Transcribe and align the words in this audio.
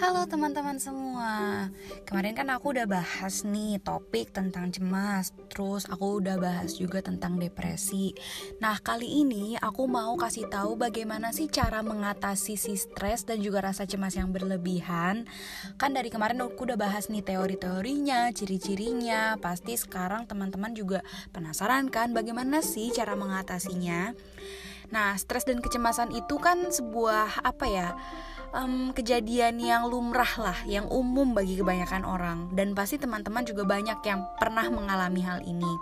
Halo 0.00 0.24
teman-teman 0.24 0.80
semua. 0.80 1.68
Kemarin 2.08 2.32
kan 2.32 2.48
aku 2.48 2.72
udah 2.72 2.88
bahas 2.88 3.44
nih 3.44 3.76
topik 3.84 4.32
tentang 4.32 4.72
cemas 4.72 5.28
Terus 5.52 5.84
aku 5.92 6.24
udah 6.24 6.40
bahas 6.40 6.72
juga 6.80 7.04
tentang 7.04 7.36
depresi. 7.36 8.16
Nah 8.64 8.80
kali 8.80 9.04
ini 9.20 9.60
aku 9.60 9.84
mau 9.84 10.16
kasih 10.16 10.48
tahu 10.48 10.80
bagaimana 10.80 11.36
sih 11.36 11.52
cara 11.52 11.84
mengatasi 11.84 12.56
si 12.56 12.80
stres 12.80 13.28
dan 13.28 13.44
juga 13.44 13.60
rasa 13.60 13.84
cemas 13.84 14.16
yang 14.16 14.32
berlebihan. 14.32 15.28
Kan 15.76 15.92
dari 15.92 16.08
kemarin 16.08 16.40
aku 16.48 16.64
udah 16.64 16.80
bahas 16.80 17.12
nih 17.12 17.20
teori-teorinya, 17.20 18.32
ciri-cirinya. 18.32 19.36
Pasti 19.36 19.76
sekarang 19.76 20.24
teman-teman 20.24 20.72
juga 20.72 21.04
penasaran 21.28 21.92
kan 21.92 22.16
bagaimana 22.16 22.64
sih 22.64 22.88
cara 22.88 23.12
mengatasinya? 23.20 24.16
Nah, 24.90 25.14
stres 25.14 25.46
dan 25.46 25.62
kecemasan 25.62 26.10
itu 26.10 26.40
kan 26.42 26.72
sebuah 26.72 27.46
apa 27.46 27.66
ya? 27.70 27.88
Um, 28.54 28.90
kejadian 28.94 29.58
yang 29.58 29.86
lumrah 29.86 30.30
lah, 30.38 30.58
yang 30.66 30.86
umum 30.90 31.34
bagi 31.34 31.58
kebanyakan 31.58 32.02
orang, 32.06 32.38
dan 32.54 32.74
pasti 32.74 32.98
teman-teman 32.98 33.46
juga 33.46 33.66
banyak 33.66 33.98
yang 34.06 34.26
pernah 34.38 34.66
mengalami 34.70 35.22
hal 35.22 35.40
ini. 35.46 35.72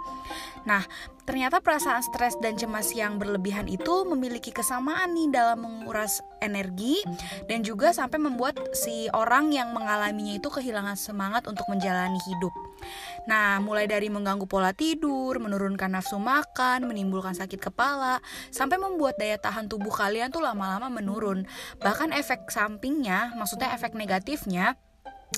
Nah, 0.69 0.85
ternyata 1.25 1.65
perasaan 1.65 2.05
stres 2.05 2.37
dan 2.41 2.57
cemas 2.61 2.93
yang 2.93 3.17
berlebihan 3.17 3.69
itu 3.69 4.05
memiliki 4.05 4.53
kesamaan 4.53 5.17
nih 5.17 5.29
dalam 5.33 5.65
menguras 5.65 6.21
energi 6.41 7.01
dan 7.47 7.63
juga 7.67 7.91
sampai 7.91 8.19
membuat 8.23 8.59
si 8.75 9.11
orang 9.13 9.51
yang 9.51 9.75
mengalaminya 9.75 10.39
itu 10.39 10.49
kehilangan 10.49 10.95
semangat 10.95 11.47
untuk 11.47 11.67
menjalani 11.71 12.19
hidup. 12.27 12.55
Nah, 13.29 13.61
mulai 13.61 13.85
dari 13.85 14.09
mengganggu 14.09 14.49
pola 14.49 14.73
tidur, 14.73 15.37
menurunkan 15.37 15.93
nafsu 15.93 16.17
makan, 16.17 16.89
menimbulkan 16.89 17.37
sakit 17.37 17.61
kepala, 17.61 18.23
sampai 18.49 18.81
membuat 18.81 19.21
daya 19.21 19.37
tahan 19.37 19.69
tubuh 19.69 19.93
kalian 19.93 20.33
tuh 20.33 20.41
lama-lama 20.41 20.89
menurun. 20.89 21.45
Bahkan 21.83 22.15
efek 22.17 22.49
sampingnya, 22.49 23.37
maksudnya 23.37 23.75
efek 23.77 23.93
negatifnya, 23.99 24.79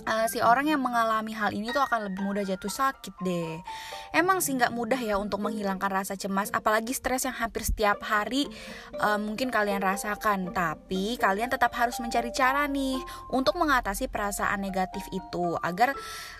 uh, 0.07 0.27
si 0.31 0.39
orang 0.39 0.71
yang 0.71 0.81
mengalami 0.81 1.35
hal 1.35 1.51
ini 1.51 1.75
tuh 1.75 1.83
akan 1.83 2.11
lebih 2.11 2.23
mudah 2.23 2.45
jatuh 2.47 2.71
sakit 2.71 3.15
deh. 3.23 3.59
Emang 4.15 4.39
sih 4.39 4.55
nggak 4.55 4.73
mudah 4.73 4.99
ya 4.99 5.19
untuk 5.19 5.43
menghilangkan 5.43 5.91
rasa 5.91 6.15
cemas, 6.15 6.49
apalagi 6.55 6.95
stres 6.95 7.27
yang 7.27 7.35
hampir 7.35 7.67
setiap 7.67 7.99
hari 8.07 8.47
uh, 9.03 9.19
mungkin 9.19 9.51
kalian 9.51 9.83
rasakan. 9.83 10.55
Tapi 10.55 11.19
kalian 11.19 11.51
tetap 11.51 11.75
harus 11.75 11.99
mencari 11.99 12.31
cara 12.31 12.71
nih 12.71 12.99
untuk 13.35 13.59
mengatasi 13.59 14.07
perasaan 14.07 14.63
negatif 14.63 15.03
itu 15.11 15.59
agar 15.61 15.95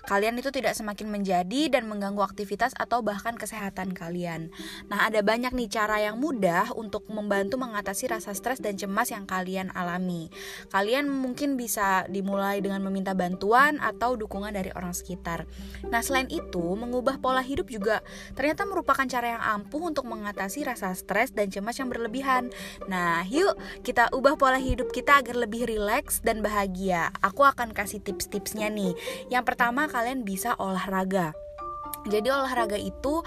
kalian 0.07 0.39
itu 0.39 0.49
tidak 0.49 0.73
semakin 0.73 1.11
menjadi 1.11 1.67
dan 1.67 1.87
mengganggu 1.87 2.23
aktivitas 2.23 2.71
atau 2.79 3.03
bahkan 3.03 3.35
kesehatan 3.35 3.91
kalian. 3.91 4.49
Nah 4.87 5.11
ada 5.11 5.19
banyak 5.19 5.51
nih 5.51 5.69
cara 5.69 5.99
yang 5.99 6.17
mudah 6.17 6.71
untuk 6.73 7.07
membantu 7.11 7.59
mengatasi 7.59 8.11
rasa 8.11 8.31
stres 8.31 8.63
dan 8.63 8.79
cemas 8.79 9.11
yang 9.11 9.27
kalian 9.27 9.69
alami. 9.75 10.31
Kalian 10.71 11.11
mungkin 11.11 11.59
bisa 11.59 12.07
dimulai 12.07 12.63
dengan 12.63 12.83
meminta 12.83 13.11
bantuan 13.11 13.40
bantuan 13.41 13.81
atau 13.81 14.13
dukungan 14.13 14.53
dari 14.53 14.69
orang 14.77 14.93
sekitar. 14.93 15.49
Nah, 15.89 16.05
selain 16.05 16.29
itu, 16.29 16.61
mengubah 16.77 17.17
pola 17.17 17.41
hidup 17.41 17.73
juga 17.73 18.05
ternyata 18.37 18.69
merupakan 18.69 19.01
cara 19.09 19.33
yang 19.33 19.41
ampuh 19.41 19.89
untuk 19.89 20.05
mengatasi 20.05 20.61
rasa 20.61 20.93
stres 20.93 21.33
dan 21.33 21.49
cemas 21.49 21.81
yang 21.81 21.89
berlebihan. 21.89 22.53
Nah, 22.85 23.25
yuk 23.25 23.57
kita 23.81 24.13
ubah 24.13 24.37
pola 24.37 24.61
hidup 24.61 24.93
kita 24.93 25.25
agar 25.25 25.41
lebih 25.41 25.65
rileks 25.65 26.21
dan 26.21 26.45
bahagia. 26.45 27.09
Aku 27.25 27.41
akan 27.41 27.73
kasih 27.73 27.97
tips-tipsnya 28.05 28.69
nih. 28.69 28.93
Yang 29.33 29.43
pertama, 29.49 29.89
kalian 29.89 30.21
bisa 30.21 30.53
olahraga. 30.61 31.33
Jadi 32.09 32.33
olahraga 32.33 32.77
itu 32.79 33.21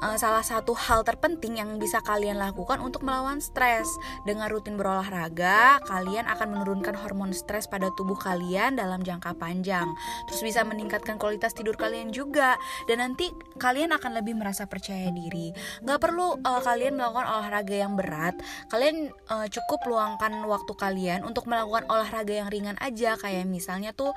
uh, 0.00 0.16
salah 0.16 0.40
satu 0.40 0.72
hal 0.72 1.04
terpenting 1.04 1.60
yang 1.60 1.76
bisa 1.76 2.00
kalian 2.00 2.40
lakukan 2.40 2.80
untuk 2.80 3.04
melawan 3.04 3.40
stres. 3.40 3.88
Dengan 4.24 4.48
rutin 4.48 4.80
berolahraga, 4.80 5.80
kalian 5.84 6.24
akan 6.28 6.56
menurunkan 6.56 6.96
hormon 6.96 7.36
stres 7.36 7.68
pada 7.68 7.92
tubuh 7.96 8.16
kalian 8.16 8.80
dalam 8.80 9.04
jangka 9.04 9.36
panjang. 9.36 9.92
Terus 10.28 10.40
bisa 10.40 10.64
meningkatkan 10.64 11.20
kualitas 11.20 11.52
tidur 11.52 11.76
kalian 11.76 12.12
juga. 12.12 12.56
Dan 12.88 13.04
nanti 13.04 13.28
kalian 13.60 13.92
akan 13.92 14.20
lebih 14.20 14.36
merasa 14.36 14.64
percaya 14.64 15.12
diri. 15.12 15.52
Gak 15.84 16.00
perlu 16.00 16.40
uh, 16.40 16.60
kalian 16.64 16.96
melakukan 16.96 17.28
olahraga 17.28 17.76
yang 17.76 17.96
berat. 17.96 18.36
Kalian 18.72 19.12
uh, 19.28 19.46
cukup 19.48 19.84
luangkan 19.84 20.32
waktu 20.48 20.72
kalian 20.76 21.20
untuk 21.28 21.44
melakukan 21.44 21.84
olahraga 21.92 22.32
yang 22.32 22.48
ringan 22.48 22.76
aja. 22.80 23.16
Kayak 23.20 23.44
misalnya 23.48 23.92
tuh 23.92 24.16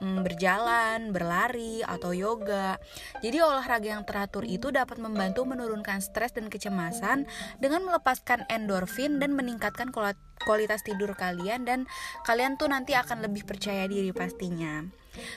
mm, 0.00 0.24
berjalan, 0.24 1.10
berlari, 1.14 1.82
atau 1.84 2.14
yoga. 2.14 2.78
Jadi 3.22 3.38
olahraga 3.42 3.88
yang 3.98 4.04
teratur 4.06 4.42
itu 4.46 4.70
dapat 4.70 4.98
membantu 4.98 5.44
menurunkan 5.46 6.02
stres 6.02 6.34
dan 6.34 6.50
kecemasan 6.50 7.28
dengan 7.58 7.84
melepaskan 7.86 8.46
endorfin 8.50 9.18
dan 9.22 9.34
meningkatkan 9.34 9.90
kualitas 10.42 10.80
tidur 10.86 11.12
kalian 11.18 11.66
dan 11.66 11.84
kalian 12.24 12.54
tuh 12.56 12.70
nanti 12.70 12.94
akan 12.94 13.26
lebih 13.26 13.44
percaya 13.44 13.84
diri 13.90 14.14
pastinya. 14.14 14.86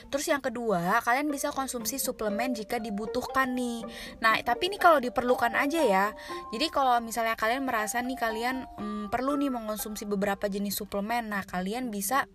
Terus 0.08 0.30
yang 0.30 0.38
kedua, 0.38 1.02
kalian 1.02 1.26
bisa 1.26 1.50
konsumsi 1.50 1.98
suplemen 1.98 2.54
jika 2.54 2.78
dibutuhkan 2.78 3.50
nih. 3.56 3.82
Nah, 4.22 4.38
tapi 4.46 4.70
ini 4.70 4.78
kalau 4.78 5.02
diperlukan 5.02 5.58
aja 5.58 5.82
ya. 5.82 6.06
Jadi 6.54 6.70
kalau 6.70 7.02
misalnya 7.02 7.34
kalian 7.34 7.66
merasa 7.66 7.98
nih 7.98 8.18
kalian 8.18 8.68
hmm, 8.78 9.10
perlu 9.10 9.34
nih 9.34 9.50
mengkonsumsi 9.50 10.06
beberapa 10.06 10.46
jenis 10.46 10.78
suplemen, 10.78 11.32
nah 11.32 11.42
kalian 11.42 11.90
bisa 11.90 12.30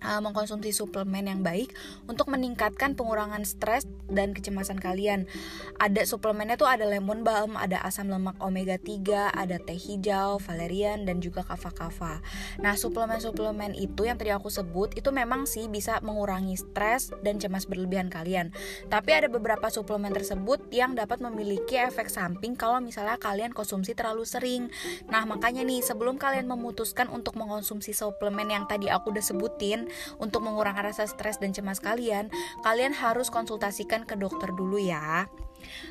uh, 0.00 0.20
mengkonsumsi 0.24 0.72
suplemen 0.72 1.28
yang 1.28 1.40
baik 1.44 1.74
untuk 2.08 2.32
meningkatkan 2.32 2.96
pengurangan 2.96 3.44
stres 3.44 3.84
dan 4.08 4.32
kecemasan 4.32 4.80
kalian. 4.80 5.28
Ada 5.76 6.08
suplemennya 6.08 6.56
tuh 6.56 6.68
ada 6.68 6.88
lemon 6.88 7.26
balm, 7.26 7.56
ada 7.58 7.80
asam 7.84 8.08
lemak 8.08 8.36
omega 8.40 8.76
3, 8.80 9.32
ada 9.36 9.56
teh 9.60 9.76
hijau, 9.76 10.40
valerian 10.40 11.04
dan 11.04 11.18
juga 11.20 11.42
kava-kava. 11.42 12.20
Nah, 12.60 12.74
suplemen-suplemen 12.76 13.74
itu 13.76 14.06
yang 14.06 14.16
tadi 14.20 14.30
aku 14.32 14.48
sebut 14.52 14.94
itu 14.96 15.08
memang 15.10 15.44
sih 15.48 15.66
bisa 15.66 15.98
mengurangi 16.04 16.54
stres 16.56 17.10
dan 17.24 17.40
cemas 17.40 17.66
berlebihan 17.66 18.12
kalian. 18.12 18.54
Tapi 18.88 19.10
ada 19.12 19.28
beberapa 19.32 19.68
suplemen 19.72 20.12
tersebut 20.12 20.70
yang 20.70 20.94
dapat 20.94 21.18
memiliki 21.24 21.80
efek 21.80 22.12
samping 22.12 22.54
kalau 22.54 22.78
misalnya 22.78 23.16
kalian 23.16 23.50
konsumsi 23.50 23.96
terlalu 23.96 24.28
sering. 24.28 24.68
Nah, 25.08 25.24
makanya 25.24 25.64
nih 25.64 25.80
sebelum 25.82 26.20
kalian 26.20 26.46
memutuskan 26.46 27.08
untuk 27.08 27.34
mengkonsumsi 27.34 27.96
suplemen 27.96 28.52
yang 28.52 28.64
tadi 28.68 28.92
aku 28.92 29.10
udah 29.10 29.24
sebutin, 29.24 29.81
untuk 30.18 30.44
mengurangi 30.44 30.92
rasa 30.92 31.06
stres 31.08 31.38
dan 31.38 31.54
cemas 31.54 31.78
kalian, 31.78 32.28
kalian 32.66 32.92
harus 32.92 33.30
konsultasikan 33.30 34.04
ke 34.04 34.18
dokter 34.18 34.50
dulu 34.52 34.76
ya. 34.76 35.30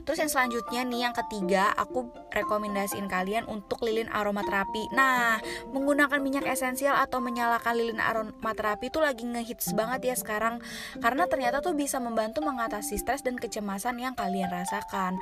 Terus 0.04 0.20
yang 0.20 0.32
selanjutnya 0.32 0.82
nih 0.84 1.00
yang 1.10 1.16
ketiga 1.16 1.72
aku 1.76 2.12
rekomendasiin 2.32 3.08
kalian 3.08 3.48
untuk 3.48 3.84
lilin 3.84 4.12
aromaterapi. 4.12 4.92
Nah, 4.92 5.40
menggunakan 5.72 6.20
minyak 6.20 6.46
esensial 6.48 6.98
atau 7.00 7.24
menyalakan 7.24 7.74
lilin 7.78 8.02
aromaterapi 8.02 8.92
itu 8.92 9.00
lagi 9.00 9.24
ngehits 9.24 9.72
banget 9.76 10.12
ya 10.14 10.16
sekarang 10.18 10.60
karena 11.00 11.28
ternyata 11.28 11.64
tuh 11.64 11.76
bisa 11.76 12.04
membantu 12.04 12.44
mengatasi 12.44 13.00
stres 13.00 13.24
dan 13.24 13.40
kecemasan 13.40 14.00
yang 14.00 14.14
kalian 14.16 14.52
rasakan. 14.52 15.18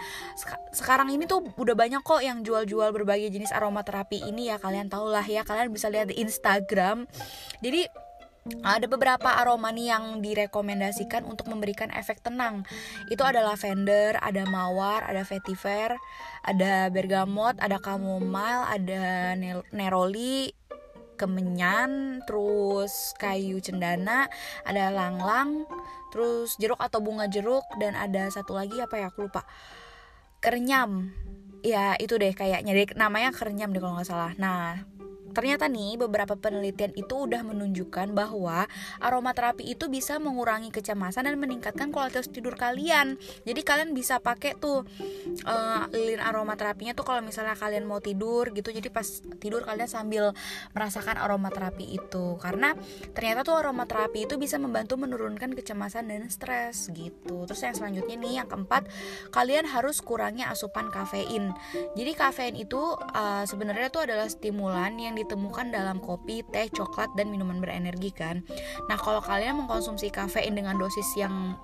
Sekarang 0.73 1.13
ini 1.13 1.29
tuh 1.29 1.45
udah 1.57 1.75
banyak 1.75 2.01
kok 2.01 2.21
yang 2.23 2.41
jual-jual 2.41 2.89
berbagai 2.93 3.29
jenis 3.29 3.53
aromaterapi 3.53 4.25
ini 4.25 4.49
ya 4.49 4.57
kalian 4.57 4.89
tau 4.89 5.09
lah 5.09 5.25
ya 5.25 5.45
kalian 5.45 5.69
bisa 5.69 5.91
lihat 5.91 6.09
di 6.09 6.21
Instagram. 6.21 7.05
Jadi 7.61 8.08
ada 8.63 8.85
beberapa 8.89 9.39
aroma 9.39 9.71
nih 9.71 9.93
yang 9.95 10.19
direkomendasikan 10.19 11.23
untuk 11.25 11.47
memberikan 11.47 11.89
efek 11.93 12.21
tenang. 12.23 12.67
Itu 13.07 13.23
ada 13.23 13.45
lavender, 13.45 14.19
ada 14.19 14.43
mawar, 14.49 15.07
ada 15.07 15.23
vetiver, 15.23 15.95
ada 16.43 16.91
bergamot, 16.91 17.55
ada 17.61 17.79
chamomile, 17.79 18.63
ada 18.67 19.33
neroli, 19.71 20.51
kemenyan, 21.19 22.23
terus 22.23 23.11
kayu 23.19 23.59
cendana, 23.59 24.31
ada 24.63 24.87
langlang, 24.87 25.67
terus 26.15 26.55
jeruk 26.55 26.79
atau 26.79 27.03
bunga 27.03 27.27
jeruk 27.27 27.67
dan 27.75 27.99
ada 27.99 28.31
satu 28.31 28.55
lagi 28.55 28.79
apa 28.79 28.95
ya 28.95 29.11
aku 29.11 29.27
lupa. 29.27 29.43
Kerenyam. 30.39 31.11
Ya, 31.59 31.99
itu 31.99 32.15
deh 32.15 32.31
kayaknya 32.31 32.71
namanya 32.95 33.35
kerenyam 33.35 33.75
deh 33.75 33.83
kalau 33.83 33.99
nggak 33.99 34.07
salah. 34.07 34.31
Nah, 34.39 34.79
Ternyata 35.31 35.69
nih 35.69 36.01
beberapa 36.01 36.33
penelitian 36.35 36.91
itu 36.97 37.27
udah 37.27 37.45
menunjukkan 37.45 38.11
bahwa 38.15 38.65
aromaterapi 38.99 39.65
itu 39.65 39.87
bisa 39.87 40.17
mengurangi 40.17 40.73
kecemasan 40.73 41.29
dan 41.29 41.35
meningkatkan 41.37 41.93
kualitas 41.93 42.27
tidur 42.31 42.57
kalian. 42.57 43.19
Jadi 43.45 43.61
kalian 43.61 43.91
bisa 43.93 44.17
pakai 44.19 44.57
tuh 44.57 44.83
uh, 45.45 45.83
lilin 45.93 46.21
aromaterapinya 46.23 46.97
tuh 46.97 47.05
kalau 47.05 47.21
misalnya 47.21 47.53
kalian 47.53 47.85
mau 47.85 48.01
tidur 48.01 48.49
gitu. 48.51 48.73
Jadi 48.73 48.89
pas 48.89 49.05
tidur 49.37 49.63
kalian 49.63 49.89
sambil 49.89 50.31
merasakan 50.73 51.21
aromaterapi 51.21 51.85
itu. 51.85 52.39
Karena 52.41 52.73
ternyata 53.13 53.45
tuh 53.45 53.59
aromaterapi 53.59 54.25
itu 54.25 54.35
bisa 54.41 54.57
membantu 54.57 54.97
menurunkan 54.97 55.53
kecemasan 55.53 56.09
dan 56.09 56.27
stres 56.31 56.89
gitu. 56.95 57.45
Terus 57.45 57.61
yang 57.61 57.75
selanjutnya 57.75 58.15
nih 58.17 58.33
yang 58.43 58.47
keempat, 58.47 58.87
kalian 59.29 59.67
harus 59.67 59.99
kurangi 59.99 60.43
asupan 60.47 60.89
kafein. 60.89 61.51
Jadi 61.93 62.11
kafein 62.15 62.55
itu 62.55 62.79
uh, 62.95 63.43
sebenarnya 63.43 63.91
tuh 63.91 64.07
adalah 64.07 64.27
stimulan 64.31 64.95
yang 64.97 65.18
ditemukan 65.25 65.71
dalam 65.73 65.99
kopi, 65.99 66.41
teh, 66.47 66.71
coklat, 66.71 67.11
dan 67.15 67.31
minuman 67.31 67.59
berenergi 67.59 68.11
kan. 68.15 68.41
Nah 68.87 68.97
kalau 68.99 69.19
kalian 69.19 69.59
mengkonsumsi 69.65 70.09
kafein 70.13 70.55
dengan 70.55 70.79
dosis 70.79 71.07
yang 71.19 71.55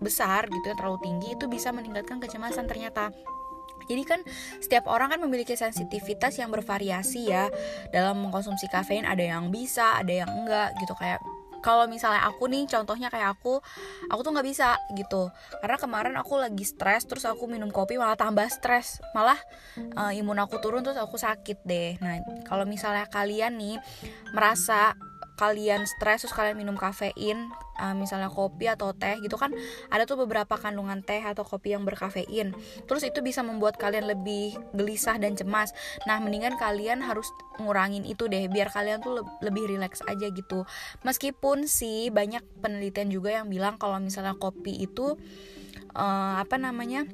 besar 0.00 0.44
gitu 0.48 0.64
yang 0.68 0.78
terlalu 0.78 1.00
tinggi 1.00 1.28
itu 1.36 1.48
bisa 1.48 1.72
meningkatkan 1.72 2.20
kecemasan 2.20 2.68
ternyata. 2.68 3.12
Jadi 3.86 4.02
kan 4.02 4.20
setiap 4.58 4.90
orang 4.90 5.14
kan 5.14 5.20
memiliki 5.22 5.54
sensitivitas 5.54 6.40
yang 6.42 6.50
bervariasi 6.50 7.30
ya 7.30 7.46
dalam 7.94 8.18
mengkonsumsi 8.26 8.66
kafein 8.66 9.06
ada 9.06 9.22
yang 9.22 9.54
bisa, 9.54 10.00
ada 10.00 10.10
yang 10.10 10.30
enggak 10.32 10.74
gitu 10.82 10.96
kayak 10.98 11.22
kalau 11.64 11.86
misalnya 11.86 12.24
aku 12.26 12.48
nih 12.50 12.66
contohnya 12.66 13.08
kayak 13.12 13.38
aku 13.38 13.60
aku 14.10 14.20
tuh 14.22 14.32
nggak 14.34 14.46
bisa 14.46 14.76
gitu. 14.96 15.30
Karena 15.62 15.76
kemarin 15.76 16.14
aku 16.18 16.40
lagi 16.40 16.64
stres 16.64 17.04
terus 17.06 17.24
aku 17.24 17.46
minum 17.46 17.70
kopi 17.70 17.96
malah 18.00 18.18
tambah 18.18 18.46
stres. 18.48 19.00
Malah 19.14 19.38
uh, 19.96 20.12
imun 20.12 20.40
aku 20.42 20.58
turun 20.58 20.82
terus 20.82 20.98
aku 20.98 21.16
sakit 21.16 21.62
deh. 21.64 21.96
Nah 22.02 22.20
kalau 22.44 22.64
misalnya 22.68 23.06
kalian 23.08 23.56
nih 23.56 23.76
merasa 24.34 24.96
kalian 25.36 25.84
stres 25.84 26.24
terus 26.24 26.34
kalian 26.34 26.56
minum 26.56 26.74
kafein 26.74 27.52
uh, 27.76 27.94
misalnya 27.94 28.32
kopi 28.32 28.66
atau 28.66 28.96
teh 28.96 29.20
gitu 29.20 29.36
kan 29.36 29.52
ada 29.92 30.08
tuh 30.08 30.16
beberapa 30.24 30.56
kandungan 30.56 31.04
teh 31.04 31.20
atau 31.20 31.44
kopi 31.44 31.76
yang 31.76 31.84
berkafein. 31.84 32.56
Terus 32.88 33.02
itu 33.04 33.20
bisa 33.20 33.44
membuat 33.44 33.76
kalian 33.76 34.08
lebih 34.08 34.56
gelisah 34.72 35.20
dan 35.20 35.36
cemas. 35.36 35.76
Nah 36.08 36.18
mendingan 36.18 36.56
kalian 36.56 37.04
harus 37.04 37.28
ngurangin 37.60 38.08
itu 38.08 38.26
deh 38.26 38.48
biar 38.48 38.72
kalian 38.72 39.04
tuh 39.04 39.22
lebih 39.44 39.68
rileks 39.68 40.00
aja 40.08 40.28
gitu. 40.32 40.64
Meskipun 41.04 41.68
sih 41.68 42.08
banyak 42.08 42.42
penelitian 42.64 43.12
juga 43.12 43.30
yang 43.36 43.46
bilang 43.52 43.76
kalau 43.76 44.00
misalnya 44.00 44.34
kopi 44.36 44.72
itu 44.88 45.14
uh, 45.94 46.34
apa 46.40 46.56
namanya 46.56 47.04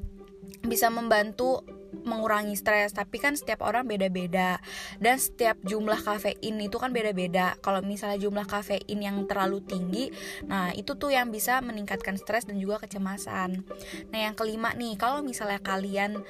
bisa 0.62 0.90
membantu 0.90 1.66
mengurangi 2.04 2.56
stres 2.56 2.96
tapi 2.96 3.20
kan 3.20 3.36
setiap 3.36 3.62
orang 3.62 3.84
beda-beda. 3.84 4.58
Dan 4.98 5.20
setiap 5.20 5.60
jumlah 5.62 6.00
kafein 6.00 6.56
itu 6.60 6.76
kan 6.80 6.90
beda-beda. 6.90 7.54
Kalau 7.60 7.84
misalnya 7.84 8.18
jumlah 8.18 8.48
kafein 8.48 8.98
yang 8.98 9.24
terlalu 9.28 9.60
tinggi 9.64 10.08
nah 10.48 10.72
itu 10.72 10.96
tuh 10.96 11.12
yang 11.12 11.28
bisa 11.28 11.60
meningkatkan 11.60 12.16
stres 12.16 12.48
dan 12.48 12.56
juga 12.58 12.82
kecemasan. 12.82 13.62
Nah 14.10 14.18
yang 14.18 14.34
kelima 14.34 14.72
nih 14.74 14.96
kalau 14.96 15.20
misalnya 15.20 15.60
kalian 15.60 16.24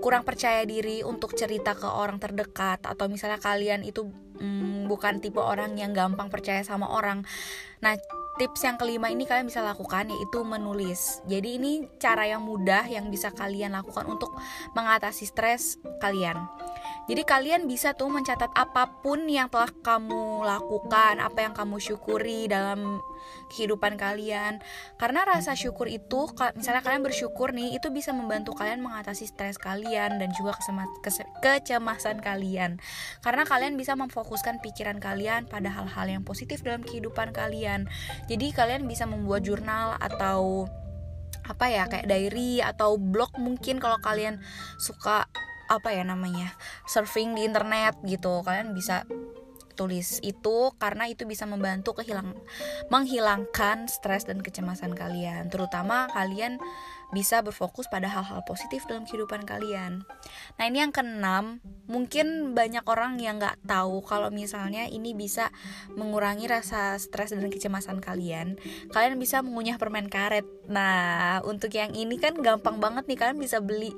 kurang 0.00 0.22
percaya 0.22 0.62
diri 0.64 1.02
untuk 1.04 1.34
cerita 1.34 1.74
ke 1.74 1.86
orang 1.86 2.22
terdekat 2.22 2.84
atau 2.86 3.06
misalnya 3.10 3.42
kalian 3.42 3.82
itu 3.84 4.08
hmm, 4.40 4.88
bukan 4.88 5.20
tipe 5.20 5.38
orang 5.38 5.76
yang 5.76 5.92
gampang 5.92 6.32
percaya 6.32 6.64
sama 6.64 6.88
orang 6.88 7.22
nah 7.80 7.96
tips 8.38 8.62
yang 8.62 8.76
kelima 8.78 9.10
ini 9.10 9.26
kalian 9.26 9.48
bisa 9.48 9.64
lakukan 9.64 10.06
yaitu 10.12 10.44
menulis. 10.44 11.24
Jadi 11.26 11.58
ini 11.58 11.72
cara 11.98 12.28
yang 12.28 12.44
mudah 12.44 12.86
yang 12.86 13.08
bisa 13.10 13.32
kalian 13.34 13.74
lakukan 13.74 14.06
untuk 14.06 14.30
mengatasi 14.76 15.26
stres 15.26 15.80
kalian. 15.98 16.36
Jadi 17.10 17.26
kalian 17.26 17.66
bisa 17.66 17.90
tuh 17.98 18.06
mencatat 18.06 18.54
apa 18.54 19.02
pun 19.02 19.26
yang 19.26 19.50
telah 19.50 19.66
kamu 19.82 20.46
lakukan, 20.46 21.18
apa 21.18 21.42
yang 21.42 21.50
kamu 21.58 21.82
syukuri 21.82 22.46
dalam 22.46 23.02
kehidupan 23.50 23.98
kalian. 23.98 24.62
Karena 24.94 25.26
rasa 25.26 25.58
syukur 25.58 25.90
itu 25.90 26.30
misalnya 26.54 26.86
kalian 26.86 27.02
bersyukur 27.02 27.50
nih, 27.50 27.74
itu 27.82 27.90
bisa 27.90 28.14
membantu 28.14 28.54
kalian 28.54 28.78
mengatasi 28.78 29.26
stres 29.26 29.58
kalian 29.58 30.22
dan 30.22 30.30
juga 30.38 30.54
kecemasan 31.42 32.22
kalian. 32.22 32.78
Karena 33.26 33.42
kalian 33.42 33.74
bisa 33.74 33.98
memfokuskan 33.98 34.62
pikiran 34.62 35.02
kalian 35.02 35.50
pada 35.50 35.66
hal-hal 35.66 36.06
yang 36.06 36.22
positif 36.22 36.62
dalam 36.62 36.86
kehidupan 36.86 37.34
kalian. 37.34 37.90
Jadi 38.30 38.54
kalian 38.54 38.86
bisa 38.86 39.10
membuat 39.10 39.42
jurnal 39.42 39.98
atau 39.98 40.70
apa 41.42 41.66
ya 41.66 41.90
kayak 41.90 42.06
diary 42.06 42.62
atau 42.62 42.94
blog 42.94 43.34
mungkin 43.34 43.82
kalau 43.82 43.98
kalian 43.98 44.38
suka 44.78 45.26
apa 45.70 45.94
ya 45.94 46.02
namanya 46.02 46.50
surfing 46.90 47.38
di 47.38 47.46
internet 47.46 47.94
gitu. 48.02 48.42
Kalian 48.42 48.74
bisa 48.74 49.06
tulis 49.78 50.20
itu 50.20 50.74
karena 50.76 51.08
itu 51.08 51.24
bisa 51.24 51.48
membantu 51.48 51.96
kehilang 52.02 52.36
menghilangkan 52.92 53.88
stres 53.88 54.28
dan 54.28 54.44
kecemasan 54.44 54.92
kalian. 54.92 55.48
Terutama 55.48 56.10
kalian 56.12 56.60
bisa 57.10 57.42
berfokus 57.42 57.90
pada 57.90 58.06
hal-hal 58.06 58.42
positif 58.46 58.86
dalam 58.86 59.06
kehidupan 59.06 59.42
kalian. 59.42 60.06
Nah 60.58 60.64
ini 60.66 60.82
yang 60.82 60.94
keenam, 60.94 61.58
mungkin 61.90 62.54
banyak 62.54 62.86
orang 62.86 63.18
yang 63.18 63.42
nggak 63.42 63.58
tahu 63.66 64.02
kalau 64.06 64.30
misalnya 64.30 64.86
ini 64.86 65.14
bisa 65.14 65.50
mengurangi 65.98 66.46
rasa 66.46 66.94
stres 67.02 67.34
dan 67.34 67.50
kecemasan 67.50 67.98
kalian. 67.98 68.56
Kalian 68.94 69.18
bisa 69.18 69.42
mengunyah 69.42 69.76
permen 69.76 70.06
karet. 70.06 70.46
Nah 70.70 71.42
untuk 71.42 71.74
yang 71.74 71.90
ini 71.94 72.18
kan 72.22 72.38
gampang 72.38 72.78
banget 72.78 73.10
nih 73.10 73.18
kalian 73.18 73.38
bisa 73.42 73.58
beli 73.58 73.90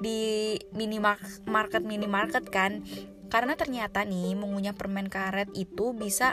di 0.00 0.54
minimarket 0.76 1.82
minimarket 1.84 2.44
kan 2.52 2.84
karena 3.28 3.56
ternyata 3.60 4.08
nih 4.08 4.32
mengunyah 4.32 4.72
permen 4.72 5.12
karet 5.12 5.52
itu 5.52 5.92
bisa 5.92 6.32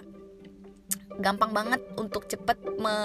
gampang 1.20 1.52
banget 1.56 1.82
untuk 1.96 2.28
cepet 2.28 2.60
me, 2.80 2.98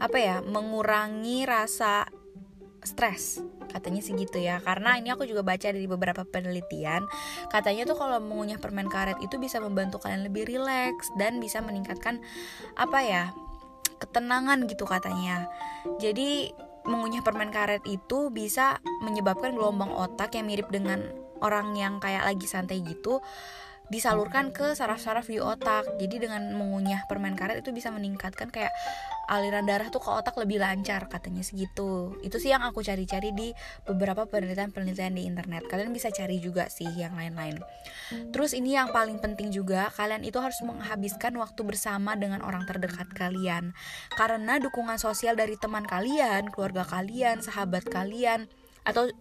apa 0.00 0.16
ya 0.16 0.36
mengurangi 0.40 1.44
rasa 1.44 2.08
stres. 2.82 3.40
Katanya 3.70 4.02
sih 4.02 4.12
gitu 4.14 4.38
ya. 4.38 4.58
Karena 4.60 4.98
ini 4.98 5.10
aku 5.10 5.24
juga 5.24 5.46
baca 5.46 5.70
dari 5.70 5.86
beberapa 5.86 6.22
penelitian. 6.26 7.06
Katanya 7.48 7.88
tuh 7.88 7.96
kalau 7.96 8.18
mengunyah 8.18 8.58
permen 8.58 8.90
karet 8.90 9.18
itu 9.24 9.38
bisa 9.38 9.62
membantu 9.62 10.02
kalian 10.02 10.26
lebih 10.26 10.46
rileks 10.46 11.08
dan 11.16 11.38
bisa 11.38 11.62
meningkatkan 11.62 12.20
apa 12.76 12.98
ya 13.02 13.24
ketenangan 14.02 14.66
gitu 14.66 14.82
katanya. 14.84 15.46
Jadi 16.02 16.50
mengunyah 16.82 17.22
permen 17.22 17.54
karet 17.54 17.86
itu 17.86 18.34
bisa 18.34 18.82
menyebabkan 19.06 19.54
gelombang 19.54 19.94
otak 19.94 20.34
yang 20.34 20.50
mirip 20.50 20.66
dengan 20.68 21.06
orang 21.42 21.74
yang 21.78 21.98
kayak 21.98 22.26
lagi 22.26 22.46
santai 22.46 22.82
gitu 22.82 23.22
disalurkan 23.92 24.56
ke 24.56 24.72
saraf-saraf 24.72 25.28
di 25.28 25.36
otak. 25.36 26.00
Jadi 26.00 26.24
dengan 26.24 26.56
mengunyah 26.56 27.04
permen 27.04 27.36
karet 27.36 27.60
itu 27.60 27.76
bisa 27.76 27.92
meningkatkan 27.92 28.48
kayak 28.48 28.72
aliran 29.28 29.68
darah 29.68 29.92
tuh 29.92 30.00
ke 30.00 30.08
otak 30.08 30.32
lebih 30.40 30.64
lancar 30.64 31.12
katanya 31.12 31.44
segitu. 31.44 32.16
Itu 32.24 32.40
sih 32.40 32.56
yang 32.56 32.64
aku 32.64 32.80
cari-cari 32.80 33.36
di 33.36 33.52
beberapa 33.84 34.24
penelitian-penelitian 34.24 35.12
di 35.12 35.28
internet. 35.28 35.68
Kalian 35.68 35.92
bisa 35.92 36.08
cari 36.08 36.40
juga 36.40 36.72
sih 36.72 36.88
yang 36.96 37.12
lain-lain. 37.12 37.60
Terus 38.32 38.56
ini 38.56 38.72
yang 38.80 38.88
paling 38.88 39.20
penting 39.20 39.52
juga, 39.52 39.92
kalian 39.92 40.24
itu 40.24 40.40
harus 40.40 40.56
menghabiskan 40.64 41.36
waktu 41.36 41.60
bersama 41.60 42.16
dengan 42.16 42.40
orang 42.40 42.64
terdekat 42.64 43.12
kalian. 43.12 43.76
Karena 44.16 44.56
dukungan 44.56 44.96
sosial 44.96 45.36
dari 45.36 45.60
teman 45.60 45.84
kalian, 45.84 46.48
keluarga 46.48 46.88
kalian, 46.88 47.44
sahabat 47.44 47.84
kalian 47.92 48.48
atau 48.82 49.12